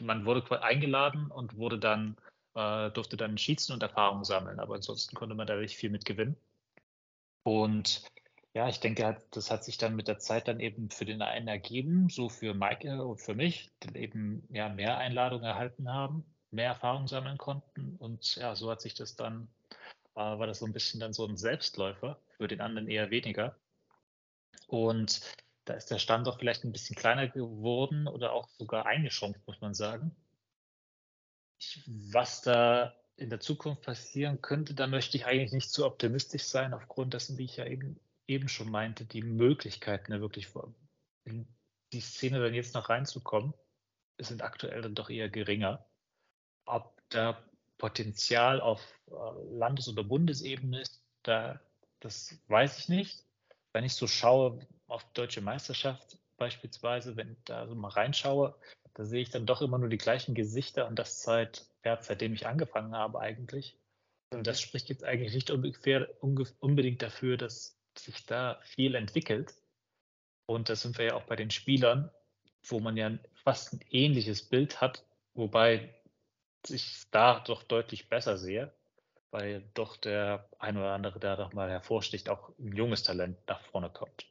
[0.00, 2.16] man wurde eingeladen und wurde dann,
[2.54, 6.04] äh, durfte dann schießen und Erfahrungen sammeln, aber ansonsten konnte man da wirklich viel mit
[6.04, 6.36] gewinnen.
[7.44, 8.02] Und
[8.54, 11.48] ja, ich denke, das hat sich dann mit der Zeit dann eben für den einen
[11.48, 16.68] ergeben, so für Maike und für mich, die eben ja mehr Einladungen erhalten haben, mehr
[16.68, 17.96] Erfahrungen sammeln konnten.
[17.96, 19.48] Und ja, so hat sich das dann,
[20.16, 23.56] äh, war das so ein bisschen dann so ein Selbstläufer, für den anderen eher weniger.
[24.66, 25.20] Und
[25.64, 29.74] da ist der Standort vielleicht ein bisschen kleiner geworden oder auch sogar eingeschrumpft, muss man
[29.74, 30.14] sagen.
[31.86, 36.74] Was da in der Zukunft passieren könnte, da möchte ich eigentlich nicht zu optimistisch sein,
[36.74, 40.48] aufgrund dessen, wie ich ja eben, eben schon meinte, die Möglichkeiten wirklich
[41.24, 41.46] in
[41.92, 43.54] die Szene dann jetzt noch reinzukommen,
[44.18, 45.86] sind aktuell dann doch eher geringer.
[46.64, 47.42] Ob da
[47.78, 49.12] Potenzial auf äh,
[49.50, 51.60] Landes- oder Bundesebene ist, da,
[52.00, 53.24] das weiß ich nicht.
[53.72, 58.54] Wenn ich so schaue, auf deutsche Meisterschaft beispielsweise, wenn ich da so mal reinschaue,
[58.94, 62.34] da sehe ich dann doch immer nur die gleichen Gesichter und das seit, ja, seitdem
[62.34, 63.78] ich angefangen habe eigentlich.
[64.30, 69.54] Und das spricht jetzt eigentlich nicht unbedingt dafür, dass sich da viel entwickelt.
[70.46, 72.10] Und da sind wir ja auch bei den Spielern,
[72.64, 73.10] wo man ja
[73.44, 75.94] fast ein ähnliches Bild hat, wobei
[76.68, 78.72] ich da doch deutlich besser sehe,
[79.30, 83.60] weil doch der ein oder andere, der doch mal hervorsticht, auch ein junges Talent nach
[83.62, 84.26] vorne kommt.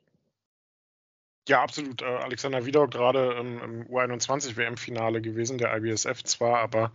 [1.48, 2.02] Ja, absolut.
[2.02, 6.92] Äh, Alexander Wiedok gerade im U21-WM-Finale gewesen, der IBSF zwar, aber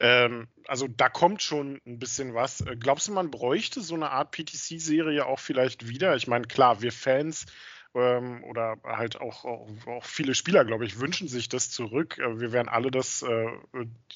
[0.00, 2.60] ähm, also da kommt schon ein bisschen was.
[2.60, 6.14] Äh, glaubst du, man bräuchte so eine Art PTC-Serie auch vielleicht wieder?
[6.14, 7.46] Ich meine, klar, wir Fans
[7.94, 12.18] ähm, oder halt auch, auch, auch, viele Spieler, glaube ich, wünschen sich das zurück.
[12.18, 13.48] Äh, wir werden alle das, äh,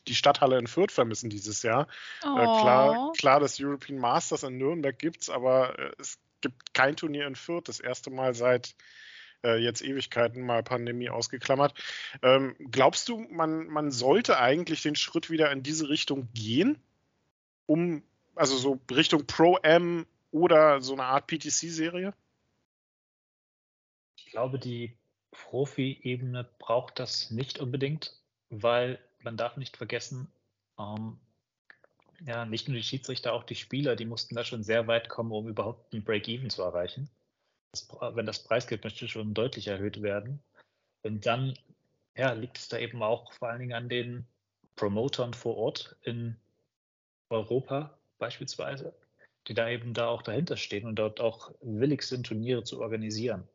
[0.07, 1.89] die Stadthalle in Fürth vermissen dieses Jahr.
[2.23, 2.35] Oh.
[2.35, 7.27] klar, klar, das European Masters in Nürnberg gibt es, aber äh, es gibt kein Turnier
[7.27, 7.69] in Fürth.
[7.69, 8.75] Das erste Mal seit
[9.45, 11.75] äh, jetzt Ewigkeiten mal Pandemie ausgeklammert.
[12.23, 16.79] Ähm, glaubst du, man, man sollte eigentlich den Schritt wieder in diese Richtung gehen,
[17.67, 18.03] um,
[18.35, 22.15] also so Richtung Pro-M oder so eine Art PTC-Serie?
[24.17, 24.97] Ich glaube, die
[25.31, 28.15] Profi-Ebene braucht das nicht unbedingt,
[28.49, 30.31] weil man darf nicht vergessen,
[30.79, 31.19] ähm,
[32.27, 35.33] ja, nicht nur die Schiedsrichter, auch die Spieler, die mussten da schon sehr weit kommen,
[35.33, 37.09] um überhaupt ein Break-Even zu erreichen
[38.01, 40.43] wenn das Preisgeld möchte schon deutlich erhöht werden.
[41.03, 41.55] Und dann
[42.17, 44.27] ja, liegt es da eben auch vor allen Dingen an den
[44.77, 46.37] Promotern vor Ort in
[47.29, 48.95] Europa beispielsweise,
[49.47, 53.49] die da eben da auch dahinter stehen und dort auch willig sind, Turniere zu organisieren.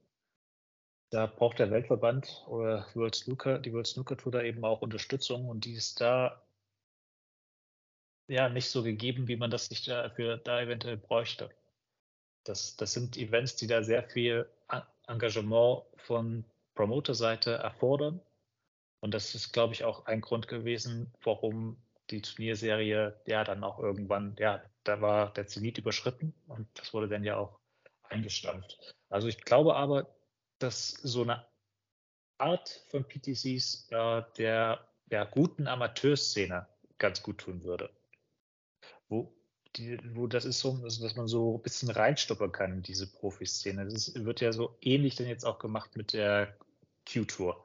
[1.11, 5.47] Da braucht der Weltverband oder World Snooker, die World Snooker Tour da eben auch Unterstützung
[5.47, 6.41] und die ist da
[8.27, 11.51] ja nicht so gegeben, wie man das sich dafür da eventuell bräuchte.
[12.45, 14.47] Das, das sind Events, die da sehr viel
[15.07, 18.21] Engagement von Promoter-Seite erfordern.
[19.01, 21.77] Und das ist, glaube ich, auch ein Grund gewesen, warum
[22.09, 27.07] die Turnierserie ja dann auch irgendwann, ja, da war der Zenit überschritten und das wurde
[27.07, 27.59] dann ja auch
[28.03, 28.95] eingestampft.
[29.09, 30.15] Also ich glaube aber,
[30.59, 31.45] dass so eine
[32.37, 37.89] Art von PTCs äh, der, der guten Amateurszene ganz gut tun würde.
[39.07, 39.33] Wo,
[39.77, 43.07] die, wo das ist so, also dass man so ein bisschen reinstoppern kann in diese
[43.07, 43.85] Profiszene.
[43.85, 46.55] Das wird ja so ähnlich dann jetzt auch gemacht mit der
[47.11, 47.63] Q-Tour.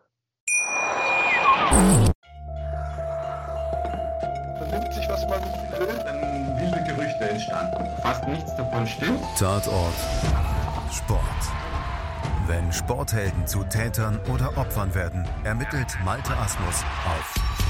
[4.58, 5.42] Vernimmt sich, was man
[5.78, 8.02] will, dann wilde Gerüchte entstanden.
[8.02, 9.20] Fast nichts davon stimmt.
[9.38, 9.94] Tatort.
[10.92, 11.20] Sport.
[12.46, 17.69] Wenn Sporthelden zu Tätern oder Opfern werden, ermittelt Malte Asmus auf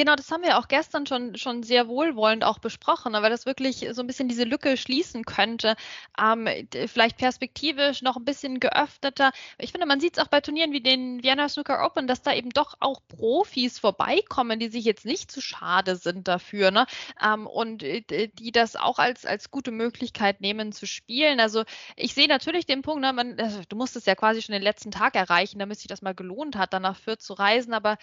[0.00, 3.86] Genau, das haben wir auch gestern schon, schon sehr wohlwollend auch besprochen, weil das wirklich
[3.92, 5.76] so ein bisschen diese Lücke schließen könnte.
[6.18, 6.48] Ähm,
[6.86, 9.30] vielleicht perspektivisch noch ein bisschen geöffneter.
[9.58, 12.32] Ich finde, man sieht es auch bei Turnieren wie den Vienna Snooker Open, dass da
[12.32, 16.86] eben doch auch Profis vorbeikommen, die sich jetzt nicht zu schade sind dafür ne?
[17.22, 21.40] Ähm, und äh, die das auch als, als gute Möglichkeit nehmen zu spielen.
[21.40, 21.64] Also
[21.96, 24.62] ich sehe natürlich den Punkt, ne, man, also, du musst es ja quasi schon den
[24.62, 27.98] letzten Tag erreichen, damit sich das mal gelohnt hat, danach Fürth zu reisen, aber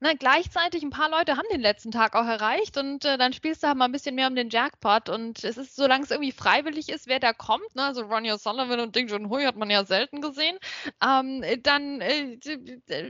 [0.00, 3.62] na, gleichzeitig ein paar Leute haben den letzten Tag auch erreicht und äh, dann spielst
[3.62, 6.32] du halt mal ein bisschen mehr um den Jackpot und es ist, solange es irgendwie
[6.32, 9.84] freiwillig ist, wer da kommt, ne, also Ronnie O'Sullivan und Ding Junhui hat man ja
[9.84, 10.58] selten gesehen,
[11.02, 12.38] ähm, dann, äh,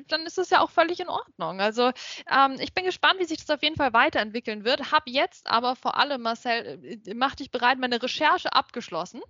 [0.07, 1.61] dann ist es ja auch völlig in Ordnung.
[1.61, 1.91] Also
[2.31, 5.75] ähm, ich bin gespannt, wie sich das auf jeden Fall weiterentwickeln wird, Hab jetzt aber
[5.77, 9.23] vor allem, Marcel, äh, mach dich bereit, meine Recherche abgeschlossen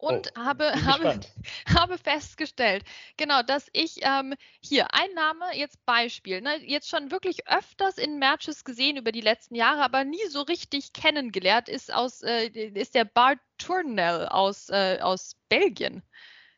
[0.00, 1.20] und oh, habe, habe,
[1.74, 2.84] habe festgestellt,
[3.16, 8.18] genau, dass ich ähm, hier ein Name, jetzt Beispiel, ne, jetzt schon wirklich öfters in
[8.18, 12.94] Matches gesehen über die letzten Jahre, aber nie so richtig kennengelernt, ist aus äh, ist
[12.94, 16.02] der Bart Tournell aus, äh, aus Belgien.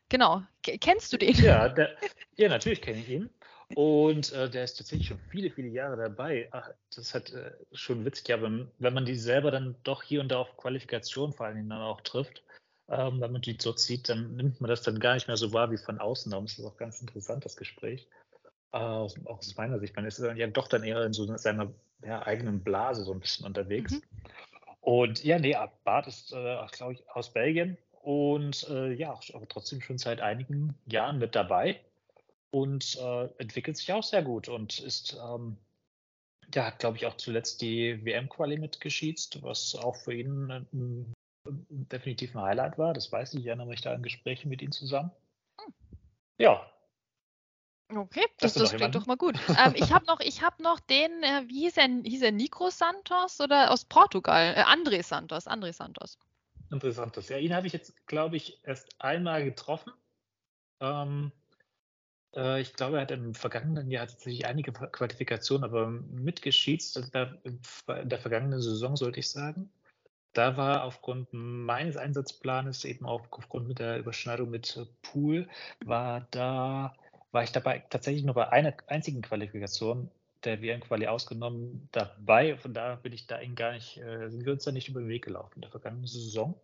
[0.09, 0.41] Genau.
[0.63, 1.35] K kennst du den?
[1.35, 1.97] Ja, der,
[2.37, 3.29] ja natürlich kenne ich ihn.
[3.75, 6.47] Und äh, der ist tatsächlich schon viele, viele Jahre dabei.
[6.51, 10.29] Ach, das hat äh, schon witzig, aber wenn man die selber dann doch hier und
[10.29, 12.43] da auf Qualifikation vor allen Dingen dann auch trifft,
[12.89, 15.53] ähm, wenn man die so sieht, dann nimmt man das dann gar nicht mehr so
[15.53, 16.31] wahr wie von außen.
[16.31, 18.07] Darum ist das auch ganz interessant, das Gespräch.
[18.71, 19.95] Äh, auch aus meiner Sicht.
[19.95, 21.71] Man ist ja doch dann eher in so seiner
[22.03, 23.93] ja, eigenen Blase so ein bisschen unterwegs.
[23.93, 24.01] Mhm.
[24.81, 29.79] Und ja, nee, Bart ist, äh, glaube ich, aus Belgien und äh, ja, aber trotzdem
[29.79, 31.79] schon seit einigen Jahren mit dabei
[32.51, 35.57] und äh, entwickelt sich auch sehr gut und ist, ähm,
[36.53, 41.12] ja, hat, glaube ich, auch zuletzt die WM-Quali mitgeschießt, was auch für ihn ein
[41.45, 42.93] definitiv ein Highlight war.
[42.93, 43.41] Das weiß ich.
[43.41, 45.11] Ich erinnere mich da an Gespräche mit ihm zusammen.
[45.59, 45.73] Hm.
[46.37, 46.69] Ja.
[47.89, 49.37] Okay, das, das klingt doch mal gut.
[49.49, 53.39] ähm, ich habe noch, hab noch den, äh, wie hieß er, hieß er Nico Santos
[53.39, 54.55] oder aus Portugal?
[54.55, 56.17] Äh, André Santos, André Santos.
[56.71, 59.93] André Santos, ja, ihn habe ich jetzt, glaube ich, erst einmal getroffen.
[60.79, 61.31] Ähm,
[62.35, 67.09] äh, ich glaube, er hat im vergangenen Jahr tatsächlich einige Qualifikationen, aber mitgeschießt, also
[67.43, 67.61] in
[68.09, 69.71] der vergangenen Saison, sollte ich sagen
[70.33, 75.47] da war aufgrund meines Einsatzplanes, eben auch aufgrund mit der Überschneidung mit äh, Pool,
[75.85, 76.95] war da,
[77.31, 80.09] war ich dabei tatsächlich nur bei einer einzigen Qualifikation
[80.43, 82.57] der WM-Quali ausgenommen dabei.
[82.57, 84.99] Von da bin ich da eben gar nicht, äh, sind wir uns da nicht über
[84.99, 86.59] den Weg gelaufen in der vergangenen Saison.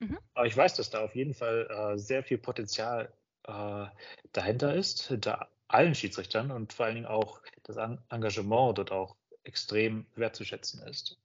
[0.00, 0.18] Mhm.
[0.34, 3.12] Aber ich weiß, dass da auf jeden Fall äh, sehr viel Potenzial
[3.44, 3.86] äh,
[4.32, 7.76] dahinter ist, hinter allen Schiedsrichtern und vor allen Dingen auch das
[8.10, 11.18] Engagement dort auch extrem wertzuschätzen ist.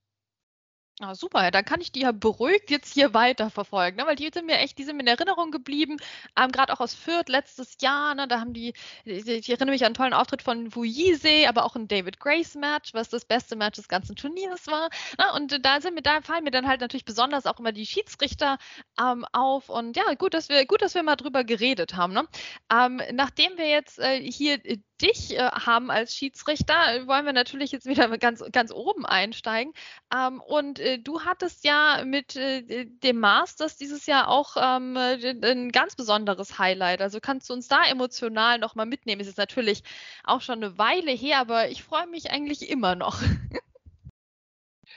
[1.02, 4.06] Ah, super, dann kann ich die ja beruhigt jetzt hier weiterverfolgen, ne?
[4.06, 5.96] weil die sind mir echt, die sind mir in Erinnerung geblieben,
[6.38, 8.28] ähm, gerade auch aus Fürth letztes Jahr, ne?
[8.28, 8.74] da haben die,
[9.06, 12.94] ich, erinnere mich an einen tollen Auftritt von Vuyise, aber auch ein David Grace Match,
[12.94, 14.90] was das beste Match des ganzen Turniers war.
[15.18, 15.26] Ne?
[15.36, 18.58] Und da sind mir, da fallen mir dann halt natürlich besonders auch immer die Schiedsrichter
[19.00, 22.12] ähm, auf und ja, gut, dass wir, gut, dass wir mal drüber geredet haben.
[22.12, 22.28] Ne?
[22.74, 26.74] Ähm, nachdem wir jetzt äh, hier äh, dich äh, haben als Schiedsrichter,
[27.08, 29.74] wollen wir natürlich jetzt wieder ganz, ganz oben einsteigen.
[30.16, 35.72] Ähm, und äh, du hattest ja mit äh, dem Masters dieses Jahr auch ähm, ein
[35.72, 37.02] ganz besonderes Highlight.
[37.02, 39.22] Also kannst du uns da emotional nochmal mitnehmen?
[39.22, 39.84] Es ist natürlich
[40.24, 43.22] auch schon eine Weile her, aber ich freue mich eigentlich immer noch.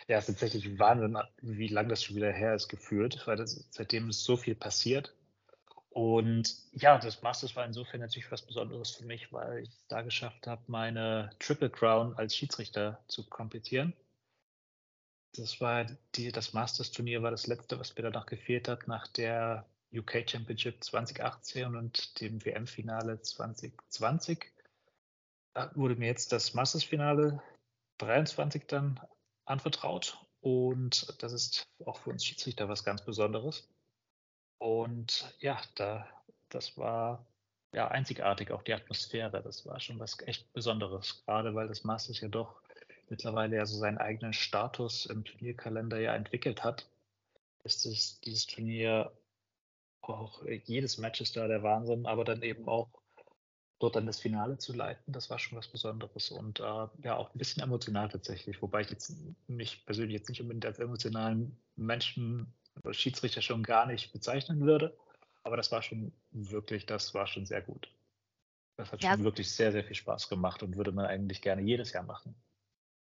[0.08, 3.66] Ja, es ist tatsächlich Wahnsinn, wie lange das schon wieder her ist geführt, weil das,
[3.70, 5.14] seitdem ist so viel passiert.
[5.92, 10.46] Und ja, das Masters war insofern natürlich was Besonderes für mich, weil ich da geschafft
[10.46, 13.92] habe, meine Triple Crown als Schiedsrichter zu komplettieren.
[15.35, 19.66] Das war die, das Masters-Turnier war das letzte, was mir danach gefehlt hat, nach der
[19.94, 24.50] UK Championship 2018 und dem WM-Finale 2020.
[25.52, 27.42] Da wurde mir jetzt das Masters-Finale
[27.98, 28.98] 23 dann
[29.44, 33.68] anvertraut und das ist auch für uns Schiedsrichter was ganz Besonderes.
[34.62, 36.07] Und ja, da,
[36.48, 37.27] das war
[37.72, 39.42] ja einzigartig, auch die Atmosphäre.
[39.42, 42.62] Das war schon was echt Besonderes, gerade weil das Masters ja doch
[43.09, 46.88] mittlerweile ja so seinen eigenen Status im Turnierkalender ja entwickelt hat.
[47.64, 49.11] Ist es dieses Turnier
[50.03, 52.88] auch jedes Match ist da der Wahnsinn, aber dann eben auch
[53.81, 57.35] dort dann das Finale zu leiten, das war schon was Besonderes und äh, ja auch
[57.35, 59.12] ein bisschen emotional tatsächlich, wobei ich jetzt
[59.48, 62.55] mich persönlich jetzt nicht unbedingt als emotionalen Menschen
[62.90, 64.96] Schiedsrichter schon gar nicht bezeichnen würde.
[65.42, 67.92] Aber das war schon wirklich, das war schon sehr gut.
[68.76, 69.12] Das hat ja.
[69.12, 72.35] schon wirklich sehr, sehr viel Spaß gemacht und würde man eigentlich gerne jedes Jahr machen.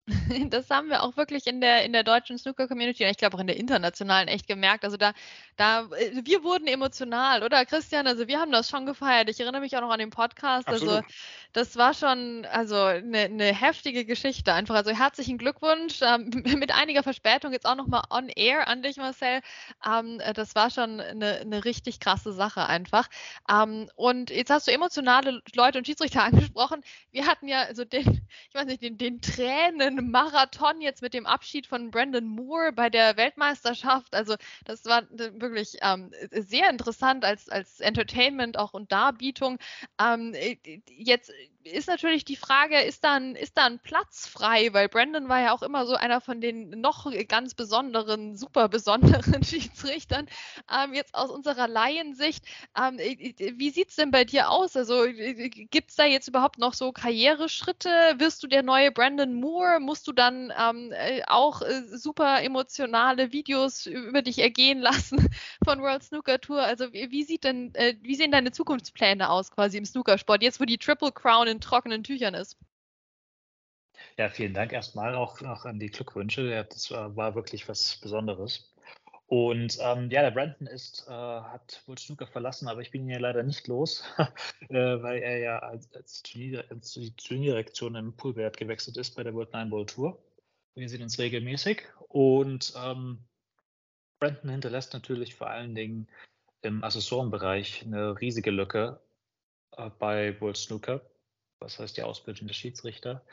[0.50, 3.42] Das haben wir auch wirklich in der, in der deutschen Snooker-Community und ich glaube auch
[3.42, 4.84] in der internationalen echt gemerkt.
[4.84, 5.14] Also da,
[5.56, 8.08] da, äh, wir wurden emotional, oder Christian?
[8.08, 9.30] Also wir haben das schon gefeiert.
[9.30, 10.68] Ich erinnere mich auch noch an den Podcast.
[10.68, 11.04] Also Absolut.
[11.04, 11.16] Also
[11.54, 14.76] das war schon also eine, eine heftige Geschichte einfach.
[14.76, 19.42] Also herzlichen Glückwunsch ähm, mit einiger Verspätung jetzt auch nochmal on air an dich, Marcel.
[19.86, 23.08] Ähm, das war schon eine, eine richtig krasse Sache einfach.
[23.50, 26.82] Ähm, und jetzt hast du emotionale Leute und Schiedsrichter angesprochen.
[27.12, 29.22] Wir hatten ja so den, ich weiß nicht, den, den
[29.94, 34.14] Tränen-Marathon jetzt mit dem Abschied von Brandon Moore bei der Weltmeisterschaft.
[34.16, 39.58] Also das war wirklich ähm, sehr interessant als, als Entertainment auch und Darbietung.
[40.00, 40.34] Ähm,
[40.88, 41.32] jetzt
[41.64, 44.74] ist natürlich die Frage, ist da, ein, ist da ein Platz frei?
[44.74, 49.44] Weil Brandon war ja auch immer so einer von den noch ganz besonderen, super besonderen
[49.44, 50.28] Schiedsrichtern.
[50.72, 52.46] Ähm, jetzt aus unserer Laiensicht,
[52.78, 54.76] ähm, wie sieht es denn bei dir aus?
[54.76, 57.90] Also gibt es da jetzt überhaupt noch so Karriereschritte?
[58.18, 59.80] Wirst du der neue Brandon Moore?
[59.80, 65.30] Musst du dann ähm, äh, auch äh, super emotionale Videos über dich ergehen lassen
[65.64, 66.62] von World Snooker Tour?
[66.62, 70.44] Also wie, wie sieht denn, äh, wie sehen deine Zukunftspläne aus quasi im Snookersport?
[70.44, 72.58] Jetzt, wo die Triple Crown in trockenen Tüchern ist.
[74.18, 76.50] Ja, vielen Dank erstmal auch, auch an die Glückwünsche.
[76.50, 78.74] Ja, das war, war, wirklich was Besonderes.
[79.28, 83.10] Und ähm, ja, der Brandon ist, äh, hat wohl Snooker verlassen, aber ich bin ihn
[83.10, 84.04] ja leider nicht los,
[84.70, 89.70] äh, weil er ja als, als, Turnierdirektion im Poolwert gewechselt ist bei der World Nine
[89.70, 90.22] Ball Tour.
[90.76, 91.84] Wir sehen uns regelmäßig.
[92.10, 93.24] Und ähm,
[94.20, 96.08] Brandon hinterlässt natürlich vor allen Dingen
[96.62, 99.00] im Assessorenbereich eine riesige Lücke
[99.78, 101.02] äh, bei World Snooker
[101.64, 103.24] was heißt die Ausbildung der Schiedsrichter.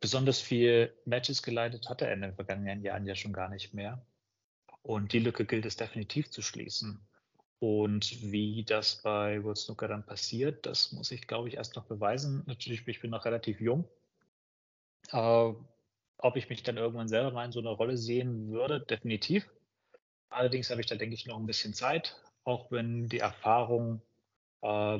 [0.00, 4.04] Besonders viel Matches geleitet hatte er in den vergangenen Jahren ja schon gar nicht mehr.
[4.82, 7.06] Und die Lücke gilt es definitiv zu schließen.
[7.58, 11.84] Und wie das bei World Snooker dann passiert, das muss ich, glaube ich, erst noch
[11.84, 12.42] beweisen.
[12.46, 13.86] Natürlich, ich bin noch relativ jung.
[15.12, 15.52] Äh,
[16.22, 19.50] ob ich mich dann irgendwann selber mal in so einer Rolle sehen würde, definitiv.
[20.30, 24.00] Allerdings habe ich da, denke ich, noch ein bisschen Zeit, auch wenn die Erfahrung
[24.62, 24.98] äh,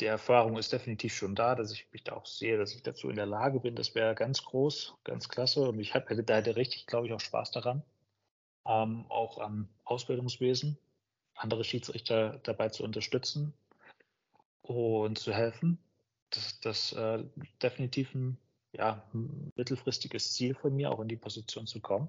[0.00, 3.10] die Erfahrung ist definitiv schon da, dass ich mich da auch sehe, dass ich dazu
[3.10, 3.76] in der Lage bin.
[3.76, 5.68] Das wäre ganz groß, ganz klasse.
[5.68, 7.82] Und ich hätte da hätte richtig, glaube ich, auch Spaß daran.
[8.66, 10.78] Ähm, auch am Ausbildungswesen,
[11.34, 13.54] andere Schiedsrichter dabei zu unterstützen
[14.62, 15.78] und zu helfen.
[16.30, 17.24] Das, das äh,
[17.62, 18.38] definitiv ein
[18.72, 19.02] ja,
[19.56, 22.08] mittelfristiges Ziel von mir, auch in die Position zu kommen.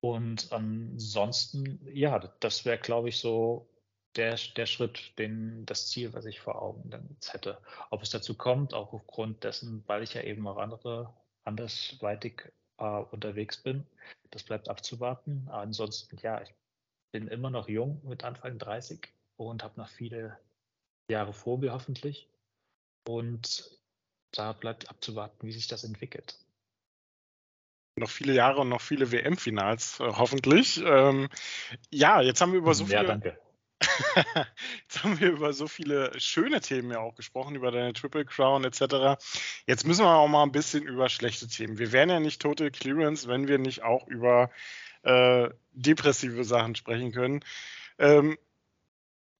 [0.00, 3.68] Und ansonsten, ja, das wäre, glaube ich, so
[4.16, 7.58] der, der Schritt, den, das Ziel, was ich vor Augen dann jetzt hätte.
[7.90, 11.12] Ob es dazu kommt, auch aufgrund dessen, weil ich ja eben auch andere,
[11.44, 12.42] andersweitig
[12.78, 13.86] äh, unterwegs bin,
[14.30, 15.46] das bleibt abzuwarten.
[15.48, 16.52] Aber ansonsten, ja, ich
[17.12, 20.38] bin immer noch jung mit Anfang 30 und habe noch viele
[21.10, 22.28] Jahre vor mir hoffentlich.
[23.06, 23.70] Und
[24.32, 26.38] da bleibt abzuwarten, wie sich das entwickelt
[27.98, 30.82] noch viele Jahre und noch viele WM-Finals, äh, hoffentlich.
[30.84, 31.28] Ähm,
[31.90, 32.98] ja, jetzt haben wir über so viele.
[32.98, 33.38] Ja, danke.
[34.82, 38.64] Jetzt haben wir über so viele schöne Themen ja auch gesprochen, über deine Triple Crown
[38.64, 39.20] etc.
[39.66, 41.78] Jetzt müssen wir auch mal ein bisschen über schlechte Themen.
[41.78, 44.50] Wir wären ja nicht Total Clearance, wenn wir nicht auch über
[45.02, 47.40] äh, depressive Sachen sprechen können.
[47.98, 48.38] Ähm,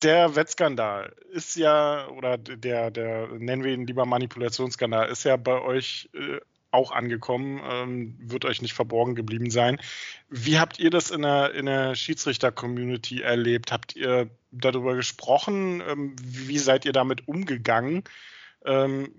[0.03, 5.61] der Wettskandal ist ja, oder der, der, nennen wir ihn lieber Manipulationsskandal, ist ja bei
[5.61, 6.41] euch äh,
[6.71, 9.81] auch angekommen, ähm, wird euch nicht verborgen geblieben sein.
[10.29, 13.73] Wie habt ihr das in der, in der Schiedsrichter-Community erlebt?
[13.73, 15.83] Habt ihr darüber gesprochen?
[15.87, 18.05] Ähm, wie seid ihr damit umgegangen?
[18.65, 19.13] Ähm,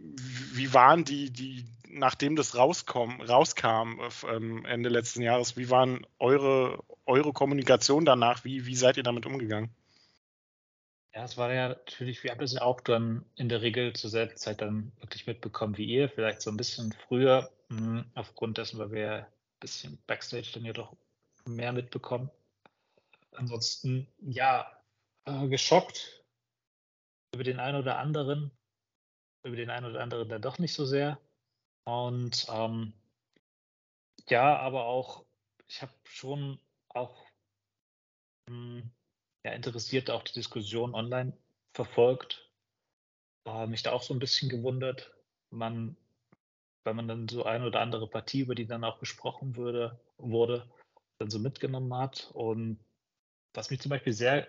[0.53, 6.83] wie waren die, die, nachdem das rauskom, rauskam ähm, Ende letzten Jahres, wie waren eure,
[7.05, 8.43] eure Kommunikation danach?
[8.43, 9.69] Wie, wie seid ihr damit umgegangen?
[11.17, 14.11] Ja, es war ja natürlich, wir haben das ja auch dann in der Regel zur
[14.11, 18.77] selben Zeit dann wirklich mitbekommen wie ihr, vielleicht so ein bisschen früher, hm, aufgrund dessen,
[18.77, 19.25] weil wir ein
[19.59, 20.95] bisschen Backstage dann ja doch
[21.45, 22.29] mehr mitbekommen.
[23.31, 24.71] Ansonsten, ja,
[25.25, 26.23] äh, geschockt
[27.33, 28.51] über den einen oder anderen,
[29.41, 31.19] über den einen oder anderen dann doch nicht so sehr.
[31.85, 32.93] Und ähm,
[34.29, 35.25] ja, aber auch,
[35.67, 37.25] ich habe schon auch
[38.49, 38.91] mh, hm,
[39.43, 41.33] ja, interessiert auch die Diskussion online
[41.73, 42.49] verfolgt.
[43.45, 45.11] Äh, mich da auch so ein bisschen gewundert,
[45.49, 45.95] man,
[46.83, 50.69] weil man dann so eine oder andere Partie, über die dann auch gesprochen würde, wurde,
[51.19, 52.31] dann so mitgenommen hat.
[52.33, 52.79] Und
[53.53, 54.47] was mich zum Beispiel sehr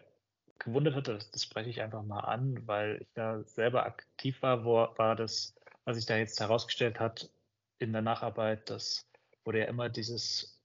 [0.59, 4.65] gewundert hat, das, das spreche ich einfach mal an, weil ich da selber aktiv war,
[4.65, 7.31] wo, war das, was sich da jetzt herausgestellt hat
[7.79, 9.07] in der Nacharbeit, das
[9.45, 10.58] wurde ja immer dieses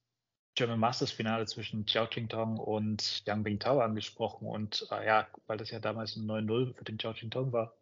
[0.56, 5.72] German Masters Finale zwischen Xiao Qingtong und Yang Bingtao angesprochen und äh, ja, weil das
[5.72, 7.76] ja damals ein 9-0 für den Xiao Qingtong war.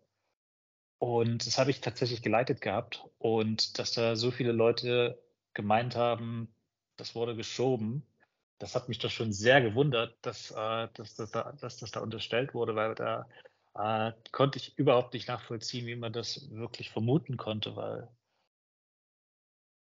[0.99, 5.21] Und das habe ich tatsächlich geleitet gehabt und dass da so viele Leute
[5.53, 6.53] gemeint haben,
[6.95, 8.05] das wurde geschoben,
[8.60, 11.99] das hat mich doch schon sehr gewundert, dass, äh, dass, dass, da, dass das da
[12.01, 13.28] unterstellt wurde, weil da
[13.74, 18.07] äh, konnte ich überhaupt nicht nachvollziehen, wie man das wirklich vermuten konnte, weil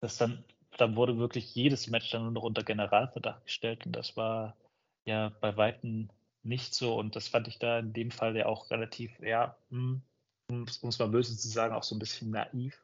[0.02, 0.44] das dann,
[0.82, 4.58] dann wurde wirklich jedes Match dann nur noch unter Generalverdacht gestellt und das war
[5.06, 6.10] ja bei Weitem
[6.44, 10.02] nicht so und das fand ich da in dem Fall ja auch relativ, ja, hm,
[10.50, 12.84] um es mal böse zu sagen, auch so ein bisschen naiv,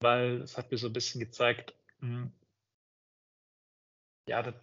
[0.00, 2.32] weil es hat mir so ein bisschen gezeigt, hm,
[4.28, 4.54] ja, das,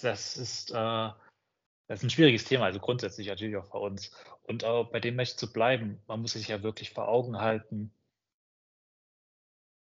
[0.00, 4.10] das ist, äh, das ist ein schwieriges Thema, also grundsätzlich natürlich auch bei uns.
[4.44, 7.92] Und auch bei dem Match zu bleiben, man muss sich ja wirklich vor Augen halten.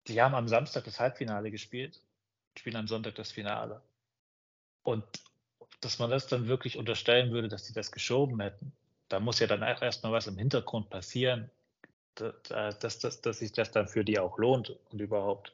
[0.07, 2.01] Die haben am Samstag das Halbfinale gespielt,
[2.57, 3.81] spielen am Sonntag das Finale.
[4.83, 5.03] Und
[5.81, 8.71] dass man das dann wirklich unterstellen würde, dass sie das geschoben hätten,
[9.09, 11.49] da muss ja dann erstmal was im Hintergrund passieren,
[12.15, 15.53] dass, dass, dass sich das dann für die auch lohnt und überhaupt.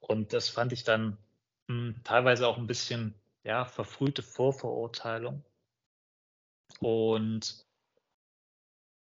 [0.00, 1.18] Und das fand ich dann
[1.68, 3.14] mh, hm, teilweise auch ein bisschen
[3.44, 5.44] ja, verfrühte Vorverurteilung
[6.80, 7.66] und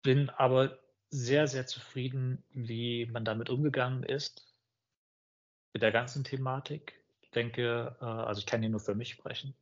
[0.02, 0.78] bin aber
[1.10, 4.49] sehr, sehr zufrieden, wie man damit umgegangen ist,
[5.72, 7.00] mit der ganzen Thematik.
[7.22, 9.54] Ich denke, äh, also ich kann hier nur für mich sprechen.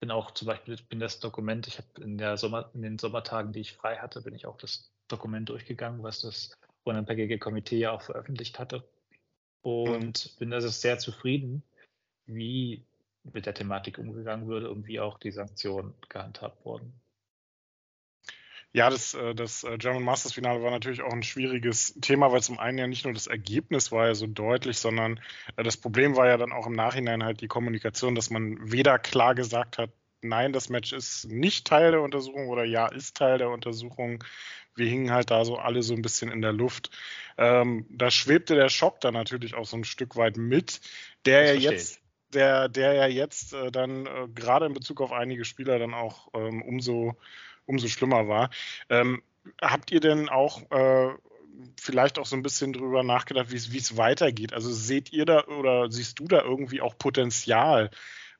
[0.00, 3.52] Bin auch zum Beispiel, bin das Dokument, ich habe in, der Sommer, in den Sommertagen,
[3.52, 7.92] die ich frei hatte, bin ich auch das Dokument durchgegangen, was das unabhängige Komitee ja
[7.92, 8.84] auch veröffentlicht hatte.
[9.62, 10.38] Und mhm.
[10.38, 11.62] bin also sehr zufrieden,
[12.26, 12.84] wie
[13.24, 16.92] mit der Thematik umgegangen würde und wie auch die Sanktionen gehandhabt wurden.
[18.78, 22.42] Ja, das, äh, das äh, German Masters Finale war natürlich auch ein schwieriges Thema, weil
[22.42, 25.18] zum einen ja nicht nur das Ergebnis war ja so deutlich, sondern
[25.56, 29.00] äh, das Problem war ja dann auch im Nachhinein halt die Kommunikation, dass man weder
[29.00, 29.90] klar gesagt hat,
[30.22, 34.22] nein, das Match ist nicht Teil der Untersuchung oder ja, ist Teil der Untersuchung.
[34.76, 36.90] Wir hingen halt da so alle so ein bisschen in der Luft.
[37.36, 40.80] Ähm, da schwebte der Schock dann natürlich auch so ein Stück weit mit,
[41.24, 42.00] der ja jetzt
[42.32, 46.28] der, der ja jetzt äh, dann äh, gerade in Bezug auf einige Spieler dann auch
[46.34, 47.16] ähm, umso
[47.68, 48.50] umso schlimmer war.
[48.88, 49.22] Ähm,
[49.62, 51.10] habt ihr denn auch äh,
[51.80, 54.52] vielleicht auch so ein bisschen drüber nachgedacht, wie es weitergeht?
[54.52, 57.90] Also seht ihr da oder siehst du da irgendwie auch Potenzial,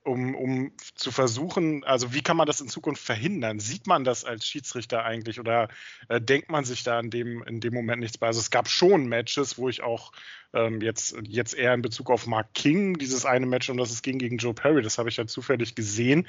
[0.09, 3.61] um, um zu versuchen, also wie kann man das in Zukunft verhindern?
[3.61, 5.69] Sieht man das als Schiedsrichter eigentlich oder
[6.09, 8.27] äh, denkt man sich da in dem, in dem Moment nichts bei?
[8.27, 10.13] Also es gab schon Matches, wo ich auch
[10.55, 14.03] ähm, jetzt, jetzt eher in Bezug auf Mark King, dieses eine Match, um das es
[14.03, 16.27] ging gegen Joe Perry, das habe ich ja zufällig gesehen.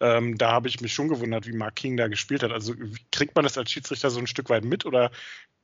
[0.00, 2.52] Ähm, da habe ich mich schon gewundert, wie Mark King da gespielt hat.
[2.52, 2.74] Also
[3.12, 5.10] kriegt man das als Schiedsrichter so ein Stück weit mit oder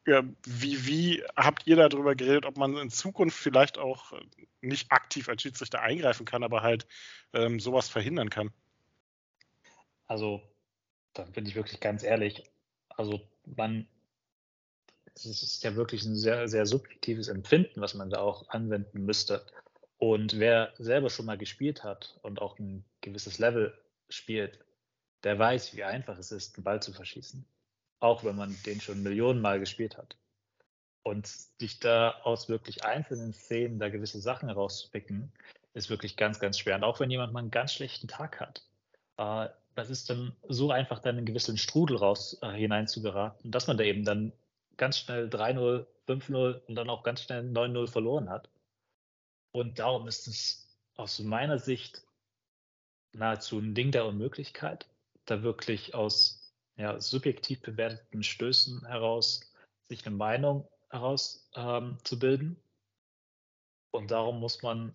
[0.07, 4.13] wie, wie habt ihr darüber geredet, ob man in Zukunft vielleicht auch
[4.61, 6.87] nicht aktiv als Schiedsrichter eingreifen kann, aber halt
[7.33, 8.53] ähm, sowas verhindern kann?
[10.07, 10.43] Also,
[11.15, 12.45] da bin ich wirklich ganz ehrlich.
[12.91, 13.21] Also,
[13.57, 13.89] man,
[15.15, 19.47] es ist ja wirklich ein sehr, sehr subjektives Empfinden, was man da auch anwenden müsste.
[19.97, 23.79] Und wer selber schon mal gespielt hat und auch ein gewisses Level
[24.11, 24.63] spielt,
[25.23, 27.47] der weiß, wie einfach es ist, einen Ball zu verschießen
[28.05, 30.17] auch wenn man den schon Millionen Mal gespielt hat.
[31.03, 35.33] Und sich da aus wirklich einzelnen Szenen da gewisse Sachen herauszupicken,
[35.73, 36.77] ist wirklich ganz, ganz schwer.
[36.77, 38.63] Und auch wenn jemand mal einen ganz schlechten Tag hat,
[39.17, 43.03] äh, das ist dann so einfach, dann in einen gewissen Strudel raus äh, hinein zu
[43.03, 44.33] geraten, dass man da eben dann
[44.77, 48.51] ganz schnell 3-0, 5-0 und dann auch ganz schnell 9-0 verloren hat.
[49.51, 52.03] Und darum ist es aus meiner Sicht
[53.13, 54.87] nahezu ein Ding der Unmöglichkeit,
[55.25, 56.34] da wirklich aus
[56.77, 59.53] ja, subjektiv bewerteten Stößen heraus
[59.89, 62.49] sich eine Meinung herauszubilden.
[62.49, 62.57] Ähm,
[63.91, 64.93] und darum muss man,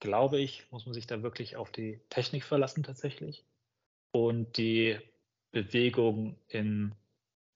[0.00, 3.44] glaube ich, muss man sich da wirklich auf die Technik verlassen tatsächlich
[4.12, 4.98] und die
[5.52, 6.94] Bewegung in,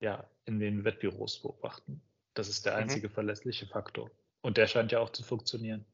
[0.01, 2.01] ja, in den Wettbüros beobachten.
[2.35, 2.83] Das ist der mhm.
[2.83, 3.13] einzige mhm.
[3.13, 4.11] verlässliche Faktor.
[4.43, 5.85] Und der scheint ja auch zu funktionieren.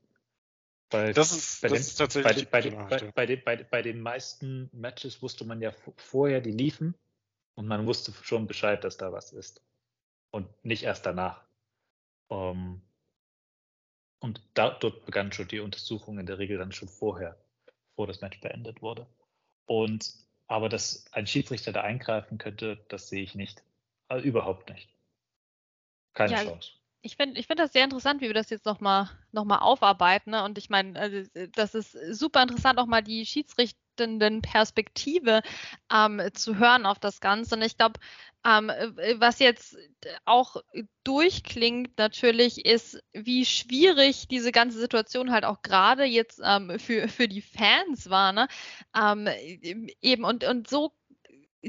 [0.90, 4.70] Weil das ist, bei das den, ist tatsächlich bei, bei, bei, bei, bei, den meisten
[4.72, 6.94] Matches wusste man ja vorher, die liefen
[7.56, 9.62] und man wusste schon Bescheid, dass da was ist.
[10.30, 11.42] Und nicht erst danach.
[12.28, 12.82] Um, ähm,
[14.20, 17.36] und da, dort begann schon die Untersuchung in der Regel dann schon vorher,
[17.90, 19.06] bevor das Match beendet wurde.
[19.66, 20.14] Und
[20.48, 23.62] aber dass ein Schiedsrichter da eingreifen könnte, das sehe ich nicht.
[24.08, 24.88] Also überhaupt nicht.
[26.14, 26.70] Keine ja, Chance.
[27.02, 30.30] Ich finde ich find das sehr interessant, wie wir das jetzt nochmal noch mal aufarbeiten.
[30.30, 30.44] Ne?
[30.44, 35.42] Und ich meine, also, das ist super interessant, auch mal die Schiedsrichter betrachtenden Perspektive
[35.92, 37.56] ähm, zu hören auf das Ganze.
[37.56, 37.98] Und ich glaube,
[38.44, 38.70] ähm,
[39.16, 39.76] was jetzt
[40.24, 40.56] auch
[41.04, 47.28] durchklingt natürlich, ist, wie schwierig diese ganze Situation halt auch gerade jetzt ähm, für, für
[47.28, 48.32] die Fans war.
[48.32, 48.46] Ne?
[48.96, 49.28] Ähm,
[50.00, 50.92] eben und, und so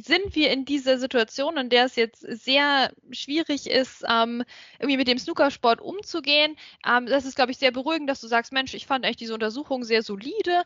[0.04, 4.44] sind wir in dieser Situation, in der es jetzt sehr schwierig ist, ähm,
[4.80, 6.56] irgendwie mit dem Snookersport umzugehen.
[6.86, 9.34] Ähm, das ist, glaube ich, sehr beruhigend, dass du sagst, Mensch, ich fand eigentlich diese
[9.34, 10.64] Untersuchung sehr solide.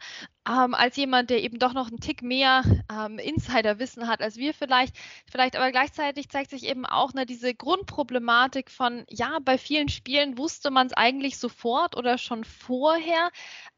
[0.48, 4.54] Ähm, als jemand, der eben doch noch einen Tick mehr ähm, Insiderwissen hat als wir
[4.54, 4.96] vielleicht.
[5.30, 10.38] Vielleicht aber gleichzeitig zeigt sich eben auch ne, diese Grundproblematik von, ja, bei vielen Spielen
[10.38, 13.30] wusste man es eigentlich sofort oder schon vorher.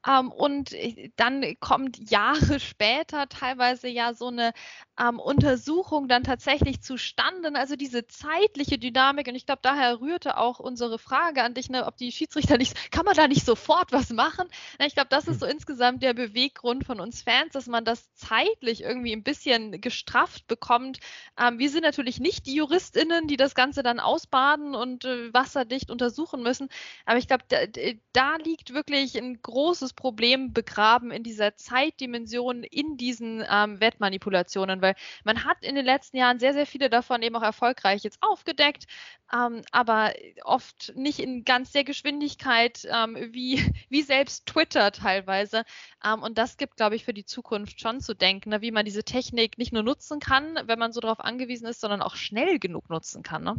[0.07, 4.53] Ähm, und äh, dann kommt Jahre später teilweise ja so eine
[4.99, 7.51] ähm, Untersuchung dann tatsächlich zustande.
[7.55, 9.27] Also diese zeitliche Dynamik.
[9.27, 12.91] Und ich glaube, daher rührte auch unsere Frage an dich, ne, ob die Schiedsrichter nicht,
[12.91, 14.47] kann man da nicht sofort was machen?
[14.79, 15.53] Ich glaube, das ist so hm.
[15.53, 16.13] insgesamt der
[16.53, 20.99] Beweggrund von uns Fans, dass man das zeitlich irgendwie ein bisschen gestrafft bekommt.
[21.39, 25.89] Ähm, wir sind natürlich nicht die JuristInnen, die das Ganze dann ausbaden und äh, wasserdicht
[25.89, 26.69] untersuchen müssen.
[27.05, 27.57] Aber ich glaube, da,
[28.13, 34.95] da liegt wirklich ein großes Problem begraben in dieser Zeitdimension, in diesen ähm, Wettmanipulationen, weil
[35.23, 38.85] man hat in den letzten Jahren sehr, sehr viele davon eben auch erfolgreich jetzt aufgedeckt,
[39.33, 45.63] ähm, aber oft nicht in ganz der Geschwindigkeit, ähm, wie, wie selbst Twitter teilweise.
[46.03, 48.83] Ähm, und das gibt, glaube ich, für die Zukunft schon zu denken, ne, wie man
[48.83, 52.59] diese Technik nicht nur nutzen kann, wenn man so darauf angewiesen ist, sondern auch schnell
[52.59, 53.45] genug nutzen kann.
[53.45, 53.55] Ne?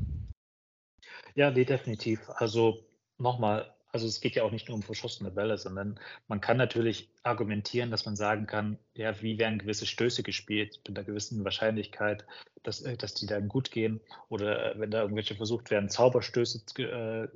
[1.34, 2.28] Ja, nee, definitiv.
[2.28, 2.84] Also
[3.16, 7.08] nochmal, also es geht ja auch nicht nur um verschossene Bälle, sondern man kann natürlich
[7.22, 12.26] argumentieren, dass man sagen kann, ja, wie werden gewisse Stöße gespielt mit einer gewissen Wahrscheinlichkeit,
[12.64, 17.28] dass, äh, dass die dann gut gehen oder wenn da irgendwelche versucht werden, Zauberstöße äh,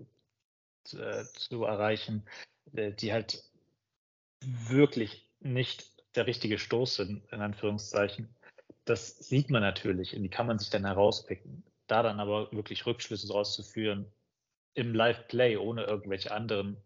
[0.84, 2.26] zu, äh, zu erreichen,
[2.74, 3.42] äh, die halt
[4.44, 8.34] wirklich nicht der richtige Stoß sind, in Anführungszeichen.
[8.84, 11.62] Das sieht man natürlich und die kann man sich dann herauspicken.
[11.86, 14.10] Da dann aber wirklich Rückschlüsse draus zu führen,
[14.74, 16.76] im Live-Play ohne irgendwelche anderen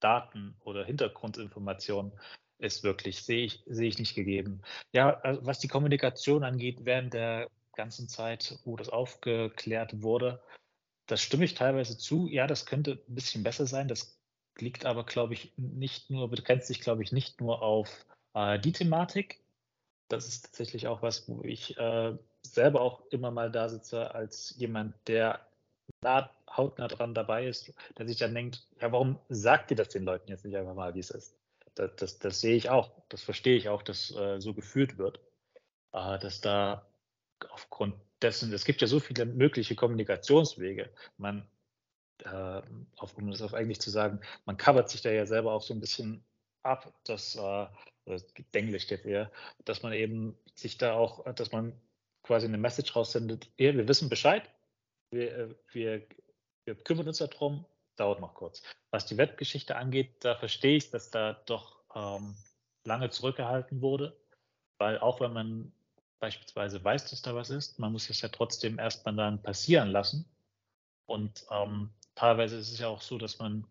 [0.00, 2.12] Daten oder Hintergrundinformationen
[2.58, 4.62] ist wirklich, sehe ich, sehe ich nicht gegeben.
[4.92, 10.42] Ja, also was die Kommunikation angeht, während der ganzen Zeit, wo das aufgeklärt wurde,
[11.06, 12.28] das stimme ich teilweise zu.
[12.28, 13.88] Ja, das könnte ein bisschen besser sein.
[13.88, 14.19] Das
[14.60, 18.72] liegt aber, glaube ich, nicht nur, begrenzt sich, glaube ich, nicht nur auf äh, die
[18.72, 19.40] Thematik.
[20.08, 24.54] Das ist tatsächlich auch was, wo ich äh, selber auch immer mal da sitze als
[24.56, 25.46] jemand, der
[26.02, 30.04] nah, hautnah dran dabei ist, der sich dann denkt, ja, warum sagt ihr das den
[30.04, 31.36] Leuten jetzt nicht einfach mal, wie es ist?
[31.74, 35.20] Das, das, das sehe ich auch, das verstehe ich auch, dass äh, so geführt wird,
[35.92, 36.86] äh, dass da
[37.50, 40.90] aufgrund dessen, es gibt ja so viele mögliche Kommunikationswege.
[41.16, 41.46] Man,
[42.26, 42.62] äh,
[42.96, 45.74] auf, um das auf eigentlich zu sagen, man covert sich da ja selber auch so
[45.74, 46.24] ein bisschen
[46.62, 47.66] ab, dass, äh,
[48.52, 49.30] Englisch steht eher,
[49.64, 51.72] dass man eben sich da auch, dass man
[52.22, 54.50] quasi eine Message raussendet, wir wissen Bescheid,
[55.10, 56.06] wir, äh, wir,
[56.64, 57.64] wir kümmern uns darum,
[57.96, 58.62] dauert noch kurz.
[58.90, 62.34] Was die Webgeschichte angeht, da verstehe ich, dass da doch ähm,
[62.84, 64.16] lange zurückgehalten wurde,
[64.78, 65.72] weil auch wenn man
[66.18, 70.26] beispielsweise weiß, dass da was ist, man muss es ja trotzdem erstmal dann passieren lassen.
[71.06, 71.90] Und ähm,
[72.20, 73.66] teilweise ist es ja auch so, dass man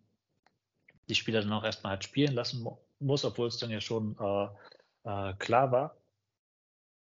[1.08, 2.68] die Spieler dann auch erstmal halt spielen lassen
[3.00, 4.48] muss, obwohl es dann ja schon äh,
[5.04, 5.96] äh, klar war.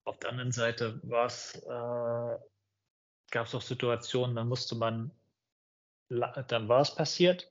[0.04, 2.38] Auf der anderen Seite äh,
[3.32, 5.10] gab es auch Situationen, dann musste man,
[6.08, 7.50] dann war es passiert,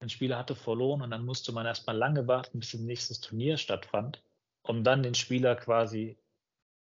[0.00, 3.56] ein Spieler hatte verloren und dann musste man erstmal lange warten, bis das nächste Turnier
[3.56, 4.22] stattfand,
[4.62, 6.18] um dann den Spieler quasi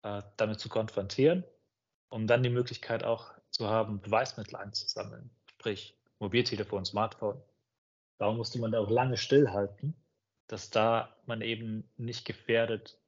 [0.03, 1.45] äh, damit zu konfrontieren,
[2.09, 7.41] um dann die Möglichkeit auch zu haben, Beweismittel einzusammeln, sprich Mobiltelefon, Smartphone.
[8.19, 9.95] Darum musste man da auch lange stillhalten,
[10.47, 12.99] dass da man eben nicht gefährdet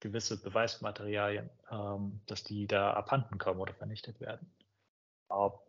[0.00, 4.50] gewisse Beweismaterialien, ähm, dass die da abhanden kommen oder vernichtet werden.
[5.28, 5.62] Aber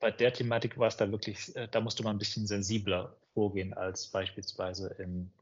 [0.00, 3.72] bei der Thematik war es da wirklich, äh, da musste man ein bisschen sensibler vorgehen
[3.72, 5.32] als beispielsweise in,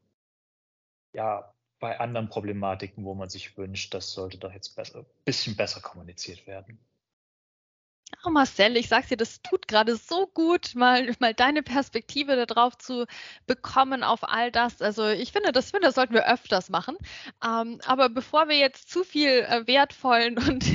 [1.13, 5.81] ja, bei anderen Problematiken, wo man sich wünscht, das sollte doch jetzt besser, bisschen besser
[5.81, 6.77] kommuniziert werden.
[8.25, 12.77] Oh Marcel, ich sag's dir, das tut gerade so gut, mal, mal deine Perspektive darauf
[12.77, 13.05] zu
[13.47, 14.81] bekommen auf all das.
[14.81, 16.97] Also ich finde, das, finde, das sollten wir öfters machen.
[17.45, 20.65] Ähm, aber bevor wir jetzt zu viel äh, wertvollen und,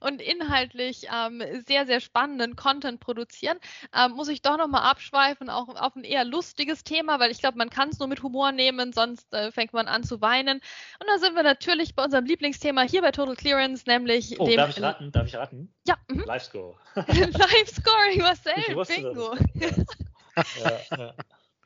[0.00, 3.58] und inhaltlich ähm, sehr, sehr spannenden Content produzieren,
[3.92, 7.58] ähm, muss ich doch nochmal abschweifen, auch auf ein eher lustiges Thema, weil ich glaube,
[7.58, 10.60] man kann es nur mit Humor nehmen, sonst äh, fängt man an zu weinen.
[11.00, 14.58] Und da sind wir natürlich bei unserem Lieblingsthema hier bei Total Clearance, nämlich oh, dem.
[14.58, 15.10] Darf ich raten?
[15.10, 15.74] Darf ich raten?
[15.86, 15.96] Ja.
[16.08, 16.24] Mhm.
[16.24, 16.73] Live Score.
[16.96, 19.36] Live Scoring, Marcel, Bingo.
[19.54, 21.14] ja, ja.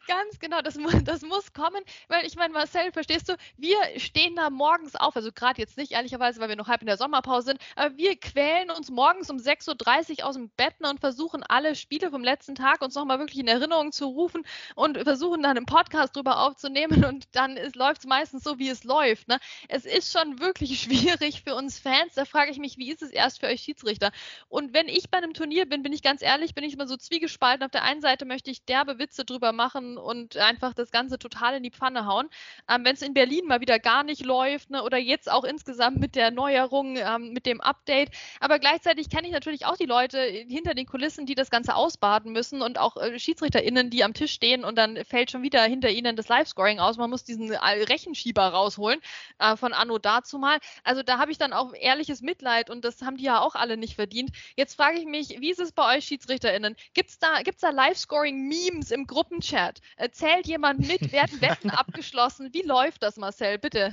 [0.08, 4.48] Ganz genau, das, das muss kommen, weil ich meine, Marcel, verstehst du, wir stehen da
[4.48, 7.60] morgens auf, also gerade jetzt nicht, ehrlicherweise, weil wir noch halb in der Sommerpause sind,
[7.76, 12.10] aber wir quälen uns morgens um 6.30 Uhr aus dem Bett und versuchen alle Spiele
[12.10, 14.44] vom letzten Tag uns nochmal wirklich in Erinnerung zu rufen
[14.76, 18.84] und versuchen dann einen Podcast drüber aufzunehmen und dann läuft es meistens so, wie es
[18.84, 19.28] läuft.
[19.28, 19.38] Ne?
[19.68, 23.10] Es ist schon wirklich schwierig für uns Fans, da frage ich mich, wie ist es
[23.10, 24.10] erst für euch Schiedsrichter?
[24.48, 26.96] Und wenn ich bei einem Turnier bin, bin ich ganz ehrlich, bin ich immer so
[26.96, 27.62] zwiegespalten.
[27.62, 31.56] Auf der einen Seite möchte ich derbe Witze drüber machen und einfach das Ganze total
[31.56, 32.28] in die Pfanne hauen.
[32.68, 35.98] Ähm, Wenn es in Berlin mal wieder gar nicht läuft ne, oder jetzt auch insgesamt
[35.98, 38.10] mit der Neuerung, ähm, mit dem Update.
[38.40, 42.32] Aber gleichzeitig kenne ich natürlich auch die Leute hinter den Kulissen, die das Ganze ausbaden
[42.32, 45.90] müssen und auch äh, SchiedsrichterInnen, die am Tisch stehen und dann fällt schon wieder hinter
[45.90, 46.96] ihnen das Live-Scoring aus.
[46.96, 49.00] Man muss diesen äh, Rechenschieber rausholen
[49.38, 50.58] äh, von Anno dazu mal.
[50.84, 53.76] Also da habe ich dann auch ehrliches Mitleid und das haben die ja auch alle
[53.76, 54.30] nicht verdient.
[54.56, 56.76] Jetzt frage ich mich, wie ist es bei euch SchiedsrichterInnen?
[56.94, 59.80] Gibt es da, gibt's da Live-Scoring-Memes im Gruppenchat?
[60.12, 61.12] Zählt jemand mit?
[61.12, 62.52] Werden Wetten abgeschlossen?
[62.52, 63.58] Wie läuft das, Marcel?
[63.58, 63.90] Bitte.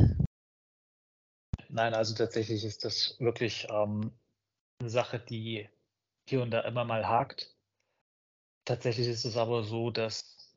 [1.69, 4.11] Nein, also tatsächlich ist das wirklich ähm,
[4.79, 5.67] eine Sache, die
[6.27, 7.55] hier und da immer mal hakt.
[8.65, 10.55] Tatsächlich ist es aber so, dass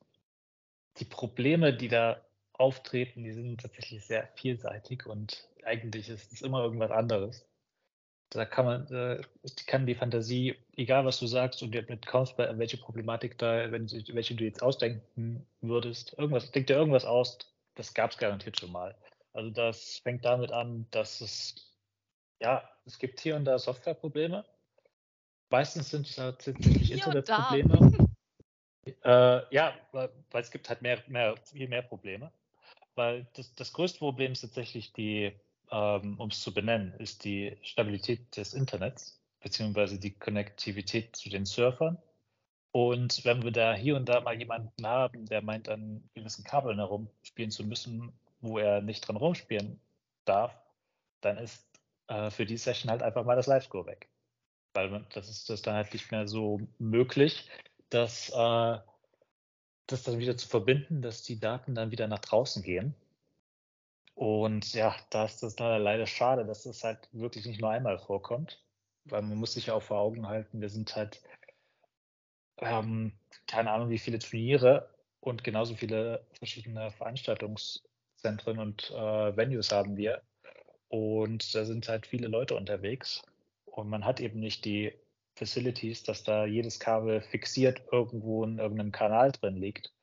[0.97, 6.63] die Probleme, die da auftreten, die sind tatsächlich sehr vielseitig und eigentlich ist es immer
[6.63, 7.45] irgendwas anderes.
[8.31, 9.21] Da kann man, äh,
[9.65, 13.89] kann die Fantasie, egal was du sagst und damit kommst bei welche Problematik da, wenn,
[13.89, 17.39] welche du jetzt ausdenken würdest, irgendwas, denk dir irgendwas aus,
[17.75, 18.95] das gab es garantiert schon mal.
[19.33, 21.55] Also das fängt damit an, dass es,
[22.39, 24.45] ja, es gibt hier und da Softwareprobleme.
[25.49, 28.09] Meistens sind es tatsächlich Internetprobleme.
[29.03, 32.31] Äh, ja, weil, weil, es gibt halt mehr, mehr, viel mehr Probleme.
[32.95, 35.31] Weil das, das größte Problem ist tatsächlich die,
[35.71, 41.45] ähm, um es zu benennen, ist die Stabilität des Internets, beziehungsweise die Konnektivität zu den
[41.45, 41.97] Surfern.
[42.71, 46.77] Und wenn wir da hier und da mal jemanden haben, der meint, an gewissen Kabeln
[46.77, 49.79] herumspielen zu müssen, wo er nicht dran rumspielen
[50.25, 50.55] darf,
[51.21, 51.65] dann ist
[52.07, 54.09] äh, für die Session halt einfach mal das Live-Score weg.
[54.73, 57.49] Weil man, das ist das dann halt nicht mehr so möglich,
[57.89, 58.77] dass äh,
[59.87, 62.93] das dann wieder zu verbinden, dass die Daten dann wieder nach draußen gehen.
[64.19, 68.61] Und ja, da ist das leider schade, dass das halt wirklich nicht nur einmal vorkommt,
[69.05, 71.21] weil man muss sich ja auch vor Augen halten, wir sind halt,
[72.57, 73.13] ähm,
[73.47, 80.21] keine Ahnung, wie viele Turniere und genauso viele verschiedene Veranstaltungszentren und äh, Venues haben wir.
[80.89, 83.23] Und da sind halt viele Leute unterwegs.
[83.67, 84.91] Und man hat eben nicht die
[85.35, 89.93] Facilities, dass da jedes Kabel fixiert irgendwo in irgendeinem Kanal drin liegt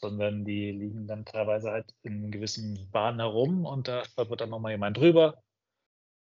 [0.00, 4.72] sondern die liegen dann teilweise halt in gewissen Bahnen herum und da wird dann nochmal
[4.72, 5.42] jemand drüber.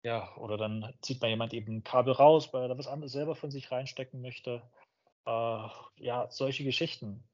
[0.03, 3.13] Ja, oder dann zieht mal jemand eben ein Kabel raus, weil er da was anderes
[3.13, 4.63] selber von sich reinstecken möchte.
[5.27, 7.25] Äh, ja, solche Geschichten.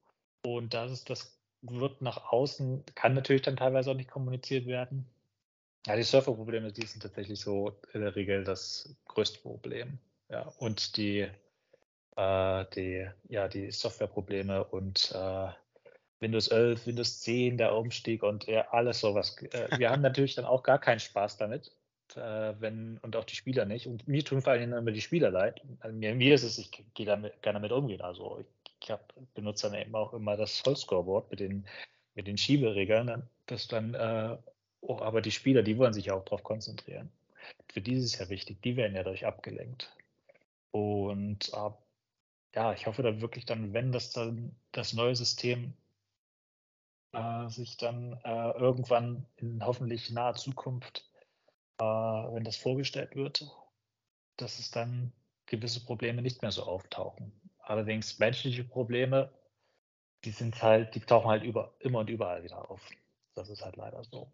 [0.45, 5.07] Und das ist, das wird nach außen, kann natürlich dann teilweise auch nicht kommuniziert werden.
[5.87, 9.99] Ja, die Surferprobleme, die sind tatsächlich so in der Regel das größte Problem.
[10.31, 11.29] Ja, und die,
[12.17, 15.49] äh, die, ja, die Softwareprobleme und äh,
[16.25, 19.37] Windows 11, Windows 10, der Umstieg und ja, alles sowas.
[19.43, 21.71] Äh, wir haben natürlich dann auch gar keinen Spaß damit,
[22.17, 23.87] äh, wenn, und auch die Spieler nicht.
[23.87, 25.61] Und mir tun vor allem immer die Spieler leid.
[25.81, 28.01] Also mir, mir ist es, ich gehe damit, gerne damit umgehen.
[28.01, 28.47] Also ich,
[28.83, 31.67] ich hab, benutze dann eben auch immer das Vollscoreboard mit den,
[32.15, 33.29] mit den Schieberegeln.
[33.47, 34.37] Das dann, äh,
[34.81, 37.13] oh, aber die Spieler, die wollen sich ja auch darauf konzentrieren.
[37.71, 39.95] Für die ist es ja wichtig, die werden ja dadurch abgelenkt.
[40.71, 41.71] Und äh,
[42.55, 45.75] ja, ich hoffe dann wirklich dann, wenn das dann das neue System
[47.15, 51.11] äh, sich dann äh, irgendwann in hoffentlich naher Zukunft,
[51.79, 53.47] äh, wenn das vorgestellt wird,
[54.37, 55.13] dass es dann
[55.47, 57.33] gewisse Probleme nicht mehr so auftauchen.
[57.59, 59.33] Allerdings menschliche Probleme,
[60.25, 62.81] die sind halt, die tauchen halt über, immer und überall wieder auf.
[63.35, 64.33] Das ist halt leider so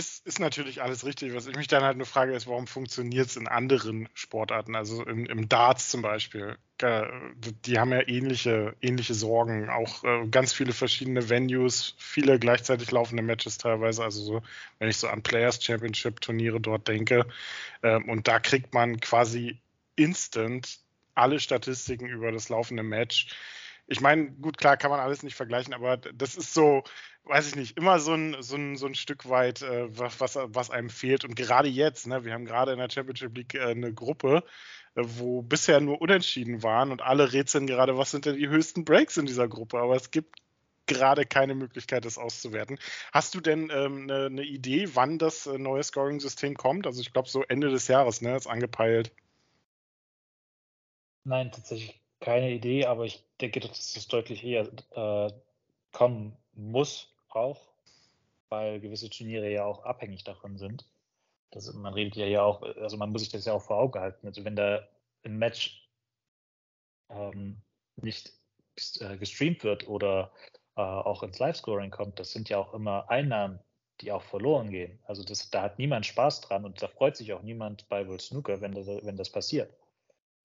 [0.00, 1.34] ist, ist natürlich alles richtig.
[1.34, 4.74] Was ich mich dann halt nur frage, ist, warum funktioniert es in anderen Sportarten?
[4.74, 6.56] Also im, im Darts zum Beispiel.
[6.80, 9.68] Die haben ja ähnliche, ähnliche Sorgen.
[9.68, 14.02] Auch äh, ganz viele verschiedene Venues, viele gleichzeitig laufende Matches teilweise.
[14.02, 14.42] Also so,
[14.78, 17.26] wenn ich so an Players Championship Turniere dort denke.
[17.82, 19.60] Ähm, und da kriegt man quasi
[19.96, 20.78] instant
[21.14, 23.28] alle Statistiken über das laufende Match
[23.90, 26.84] ich meine, gut, klar kann man alles nicht vergleichen, aber das ist so,
[27.24, 30.70] weiß ich nicht, immer so ein, so ein, so ein Stück weit, äh, was, was
[30.70, 31.24] einem fehlt.
[31.24, 34.42] Und gerade jetzt, ne, wir haben gerade in der Championship League äh, eine Gruppe,
[34.94, 38.84] äh, wo bisher nur Unentschieden waren und alle rätseln gerade, was sind denn die höchsten
[38.84, 39.78] Breaks in dieser Gruppe.
[39.78, 40.36] Aber es gibt
[40.86, 42.78] gerade keine Möglichkeit, das auszuwerten.
[43.12, 46.86] Hast du denn ähm, eine, eine, Idee, wann das äh, neue Scoring-System kommt?
[46.86, 49.12] Also ich glaube so Ende des Jahres, ne, ist angepeilt.
[51.22, 55.32] Nein, tatsächlich keine Idee, aber ich denke, dass es deutlich eher äh,
[55.92, 57.72] kommen muss, auch,
[58.48, 60.88] weil gewisse Turniere ja auch abhängig davon sind.
[61.50, 63.98] Das, man redet ja ja auch, also man muss sich das ja auch vor Augen
[63.98, 64.26] halten.
[64.26, 64.86] Also wenn da
[65.24, 65.88] ein Match
[67.08, 67.60] ähm,
[67.96, 68.32] nicht
[69.00, 70.32] äh, gestreamt wird oder
[70.76, 73.58] äh, auch ins Live-Scoring kommt, das sind ja auch immer Einnahmen,
[74.00, 74.98] die auch verloren gehen.
[75.04, 78.22] Also das, da hat niemand Spaß dran und da freut sich auch niemand bei World
[78.22, 79.72] Snooker, wenn das, wenn das passiert.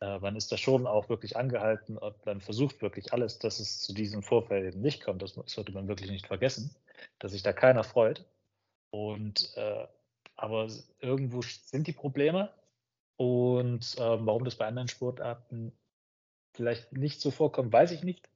[0.01, 3.81] Äh, man ist da schon auch wirklich angehalten und man versucht wirklich alles, dass es
[3.81, 5.21] zu diesen Vorfällen nicht kommt.
[5.21, 6.75] Das sollte man wirklich nicht vergessen,
[7.19, 8.25] dass sich da keiner freut.
[8.91, 9.87] Und äh,
[10.35, 10.67] aber
[10.99, 12.49] irgendwo sind die Probleme.
[13.17, 15.71] Und äh, warum das bei anderen Sportarten
[16.53, 18.29] vielleicht nicht so vorkommt, weiß ich nicht.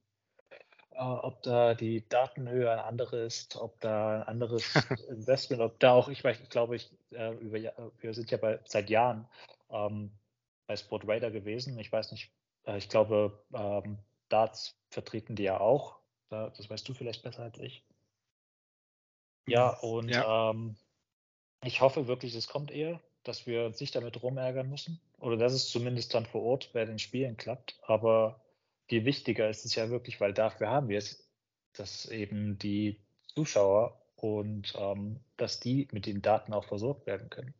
[0.92, 4.74] Äh, ob da die Datenhöhe eine andere ist, ob da ein anderes
[5.08, 7.58] Investment, ob da auch, ich, weiß, ich glaube, ich, äh, über,
[8.00, 9.28] wir sind ja bei, seit Jahren
[9.70, 10.10] ähm,
[10.70, 11.76] bei Sport Radar gewesen.
[11.80, 12.30] Ich weiß nicht,
[12.64, 13.98] äh, ich glaube, ähm,
[14.28, 15.98] Darts vertreten die ja auch.
[16.28, 17.84] Das weißt du vielleicht besser als ich.
[19.48, 19.88] Ja, mhm.
[19.88, 20.50] und ja.
[20.50, 20.76] Ähm,
[21.64, 25.00] ich hoffe wirklich, es kommt eher, dass wir uns nicht damit rumärgern müssen.
[25.18, 27.76] Oder dass es zumindest dann vor Ort bei den Spielen klappt.
[27.82, 28.40] Aber
[28.86, 31.28] viel wichtiger ist es ja wirklich, weil dafür haben wir es,
[31.72, 37.54] dass eben die Zuschauer und ähm, dass die mit den Daten auch versorgt werden können.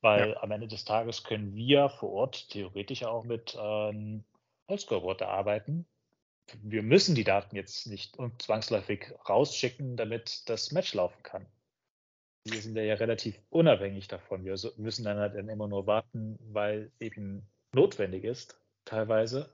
[0.00, 0.42] Weil ja.
[0.42, 4.24] am Ende des Tages können wir vor Ort theoretisch auch mit ähm,
[4.68, 5.86] Holzscoreboard arbeiten.
[6.62, 11.46] Wir müssen die Daten jetzt nicht zwangsläufig rausschicken, damit das Match laufen kann.
[12.44, 14.44] Wir sind ja relativ unabhängig davon.
[14.44, 19.52] Wir müssen dann halt immer nur warten, weil eben notwendig ist, teilweise,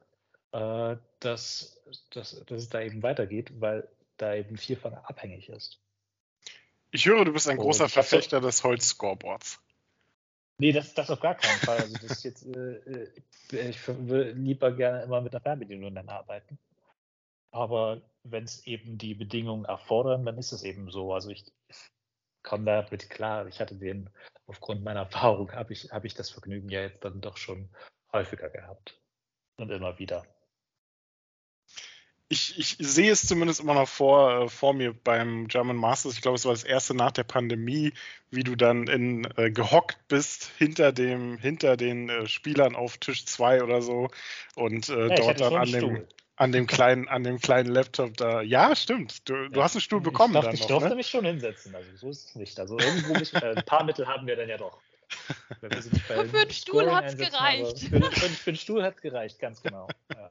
[0.53, 5.81] äh, dass, dass, dass es da eben weitergeht, weil da eben viel von abhängig ist.
[6.93, 9.61] Ich höre, du bist ein großer Verfechter des Holz-Scoreboards.
[10.59, 11.79] Nee, das, das auf gar keinen Fall.
[11.79, 12.77] Also das ist jetzt, äh,
[13.53, 16.59] äh ich würde lieber gerne immer mit einer Fernbedienung dann arbeiten.
[17.51, 21.13] Aber wenn es eben die Bedingungen erfordern, dann ist es eben so.
[21.13, 21.45] Also ich
[22.43, 23.47] komme damit klar.
[23.47, 24.11] Ich hatte den,
[24.47, 27.69] aufgrund meiner Erfahrung, habe ich, hab ich das Vergnügen ja jetzt dann doch schon
[28.13, 29.01] häufiger gehabt.
[29.59, 30.27] Und immer wieder
[32.29, 36.15] ich, ich sehe es zumindest immer noch vor, äh, vor mir beim German Masters.
[36.15, 37.93] Ich glaube, es war das erste nach der Pandemie,
[38.31, 43.25] wie du dann in, äh, gehockt bist hinter dem, hinter den äh, Spielern auf Tisch
[43.27, 44.11] 2 oder so
[44.57, 48.43] und äh, ja, dort dann an dem, an dem kleinen, an dem kleinen Laptop da.
[48.43, 49.29] Ja, stimmt.
[49.29, 49.49] Du, ja.
[49.49, 50.35] du hast einen Stuhl bekommen.
[50.35, 50.95] Ich, darf, dann ich noch, durfte ne?
[50.97, 51.75] mich schon hinsetzen.
[51.77, 52.59] Also so ist es nicht.
[52.59, 54.79] Also irgendwo müssen, äh, ein paar Mittel haben wir dann ja doch.
[55.61, 57.79] für einen Stuhl hat es gereicht.
[57.79, 59.87] Für, für, für, einen Stuhl hat es gereicht, ganz genau.
[60.13, 60.29] Ja.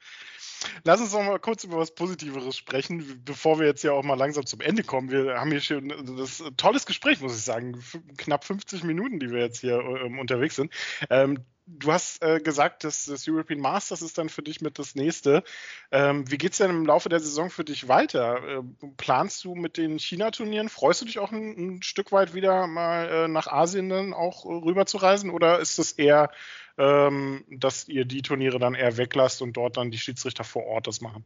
[0.84, 4.18] Lass uns noch mal kurz über was Positiveres sprechen, bevor wir jetzt ja auch mal
[4.18, 5.10] langsam zum Ende kommen.
[5.10, 7.84] Wir haben hier schon das tolles Gespräch, muss ich sagen.
[8.18, 10.72] Knapp 50 Minuten, die wir jetzt hier ähm, unterwegs sind.
[11.10, 14.96] Ähm, du hast äh, gesagt, dass das European Masters ist dann für dich mit das
[14.96, 15.44] nächste.
[15.92, 18.60] Ähm, wie geht es denn im Laufe der Saison für dich weiter?
[18.60, 18.62] Äh,
[18.98, 20.70] planst du mit den China-Turnieren?
[20.70, 24.46] Freust du dich auch ein, ein Stück weit wieder mal äh, nach Asien dann auch
[24.46, 25.30] rüber zu reisen?
[25.30, 26.32] Oder ist es eher
[26.78, 30.88] ähm, dass ihr die Turniere dann eher weglasst und dort dann die Schiedsrichter vor Ort
[30.88, 31.26] das machen.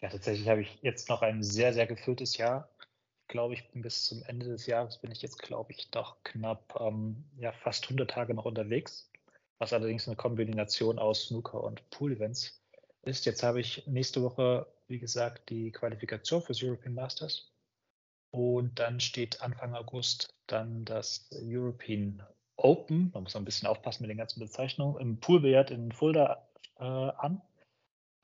[0.00, 2.68] Ja, tatsächlich habe ich jetzt noch ein sehr, sehr gefülltes Jahr.
[3.22, 6.22] Ich glaube, ich bin bis zum Ende des Jahres bin ich jetzt, glaube ich, doch
[6.24, 9.10] knapp ähm, ja, fast 100 Tage noch unterwegs,
[9.58, 12.60] was allerdings eine Kombination aus Snooker und Pool-Events
[13.02, 13.24] ist.
[13.24, 17.52] Jetzt habe ich nächste Woche, wie gesagt, die Qualifikation fürs European Masters.
[18.30, 22.22] Und dann steht Anfang August dann das European
[22.62, 26.46] Open, man muss ein bisschen aufpassen mit den ganzen Bezeichnungen, im Poolbillard in Fulda
[26.78, 27.42] äh, an.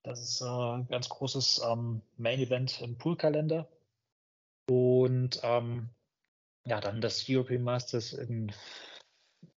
[0.04, 3.68] Das ist äh, ein ganz großes ähm, Main-Event im Poolkalender.
[4.70, 5.90] Und ähm,
[6.64, 8.52] ja, dann das European Masters in,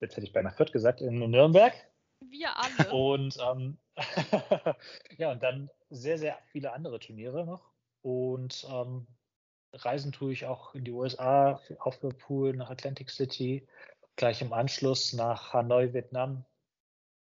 [0.01, 1.75] jetzt hätte ich beinahe Fürth gesagt, in Nürnberg.
[2.21, 2.91] Wir alle.
[2.93, 3.79] Und ähm,
[5.19, 7.71] ja, und dann sehr, sehr viele andere Turniere noch.
[8.03, 9.07] Und ähm,
[9.75, 13.67] reisen tue ich auch in die USA, auch für Pool, nach Atlantic City
[14.21, 16.45] gleich im Anschluss nach Hanoi, Vietnam.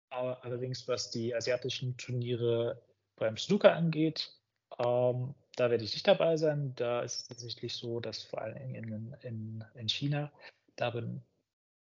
[0.10, 2.82] Allerdings, was die asiatischen Turniere
[3.16, 4.30] beim Snooker angeht,
[4.78, 6.76] ähm, da werde ich nicht dabei sein.
[6.76, 10.34] Da ist es tatsächlich so, dass vor allem in, in, in China,
[10.76, 11.24] da, bin,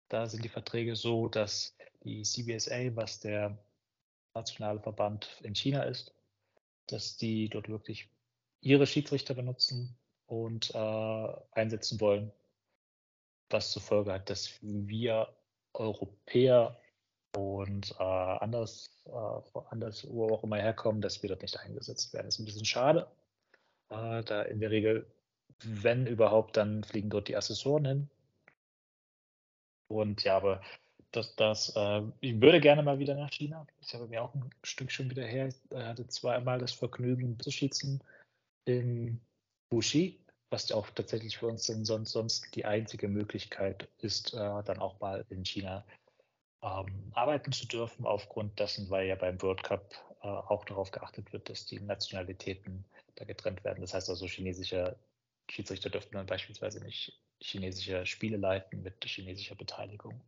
[0.10, 3.58] da sind die Verträge so, dass die CBSA, was der
[4.34, 6.14] nationale Verband in China ist,
[6.88, 8.10] dass die dort wirklich
[8.60, 12.34] ihre Schiedsrichter benutzen und äh, einsetzen wollen
[13.50, 15.28] was zur Folge hat, dass wir
[15.74, 16.80] Europäer
[17.36, 22.28] und äh, anders, äh, anders, wo auch immer herkommen, dass wir dort nicht eingesetzt werden.
[22.28, 23.08] Das ist ein bisschen schade,
[23.90, 25.06] äh, da in der Regel,
[25.64, 28.10] wenn überhaupt, dann fliegen dort die Assessoren hin.
[29.90, 30.62] Und ja, aber
[31.12, 33.66] das, das, äh, ich würde gerne mal wieder nach China.
[33.82, 35.48] Ich habe mir auch ein Stück schon wieder her.
[35.48, 38.04] Ich hatte zweimal das Vergnügen zu schießen
[38.66, 39.22] in
[39.70, 40.20] Wuxi
[40.50, 45.26] was auch tatsächlich für uns sonst, sonst die einzige Möglichkeit ist, äh, dann auch mal
[45.30, 45.86] in China
[46.62, 51.32] ähm, arbeiten zu dürfen, aufgrund dessen, weil ja beim World Cup äh, auch darauf geachtet
[51.34, 52.86] wird, dass die Nationalitäten
[53.16, 53.82] da getrennt werden.
[53.82, 54.98] Das heißt also, chinesische
[55.50, 60.20] Schiedsrichter dürften dann beispielsweise nicht chinesische Spiele leiten mit chinesischer Beteiligung.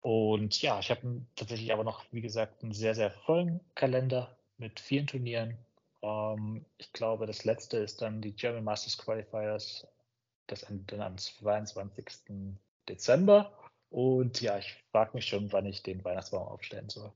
[0.00, 4.80] Und ja, ich habe tatsächlich aber noch, wie gesagt, einen sehr, sehr vollen Kalender mit
[4.80, 5.56] vielen Turnieren.
[6.02, 9.86] Ähm, ich glaube, das letzte ist dann die German Masters Qualifiers.
[10.46, 12.04] Das endet dann am 22.
[12.88, 13.52] Dezember.
[13.90, 17.12] Und ja, ich frage mich schon, wann ich den Weihnachtsbaum aufstellen soll.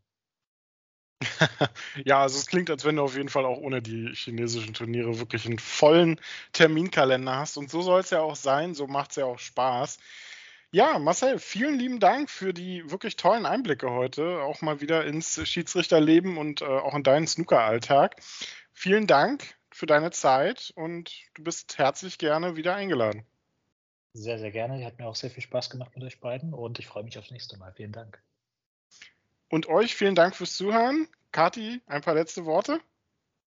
[2.04, 5.18] ja, also es klingt, als wenn du auf jeden Fall auch ohne die chinesischen Turniere
[5.18, 6.20] wirklich einen vollen
[6.52, 7.56] Terminkalender hast.
[7.56, 9.98] Und so soll es ja auch sein, so macht es ja auch Spaß.
[10.74, 15.46] Ja, Marcel, vielen lieben Dank für die wirklich tollen Einblicke heute, auch mal wieder ins
[15.46, 18.16] Schiedsrichterleben und äh, auch in deinen Snooker-Alltag.
[18.72, 23.26] Vielen Dank für deine Zeit und du bist herzlich gerne wieder eingeladen.
[24.14, 24.84] Sehr, sehr gerne.
[24.84, 27.30] Hat mir auch sehr viel Spaß gemacht mit euch beiden und ich freue mich aufs
[27.30, 27.72] nächste Mal.
[27.72, 28.22] Vielen Dank.
[29.48, 31.08] Und euch vielen Dank fürs Zuhören.
[31.30, 32.80] Kati, ein paar letzte Worte.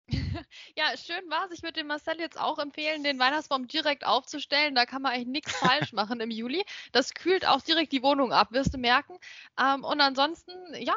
[0.76, 1.52] ja, schön war es.
[1.52, 4.74] Ich würde dem Marcel jetzt auch empfehlen, den Weihnachtsbaum direkt aufzustellen.
[4.74, 6.64] Da kann man eigentlich nichts falsch machen im Juli.
[6.92, 9.18] Das kühlt auch direkt die Wohnung ab, wirst du merken.
[9.58, 10.94] Ähm, und ansonsten, ja,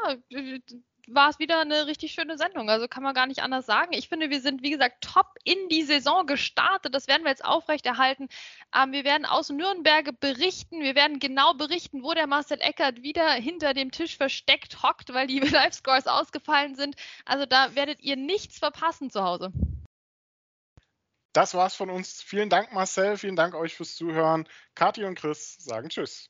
[1.07, 2.69] war es wieder eine richtig schöne Sendung.
[2.69, 3.93] Also kann man gar nicht anders sagen.
[3.93, 6.93] Ich finde, wir sind, wie gesagt, top in die Saison gestartet.
[6.93, 8.27] Das werden wir jetzt aufrechterhalten.
[8.75, 10.81] Ähm, wir werden aus Nürnberg berichten.
[10.81, 15.27] Wir werden genau berichten, wo der Marcel Eckert wieder hinter dem Tisch versteckt hockt, weil
[15.27, 16.95] die Live-Scores ausgefallen sind.
[17.25, 19.51] Also da werdet ihr nichts verpassen zu Hause.
[21.33, 22.21] Das war's von uns.
[22.21, 23.17] Vielen Dank, Marcel.
[23.17, 24.47] Vielen Dank euch fürs Zuhören.
[24.75, 26.29] Kathi und Chris sagen Tschüss.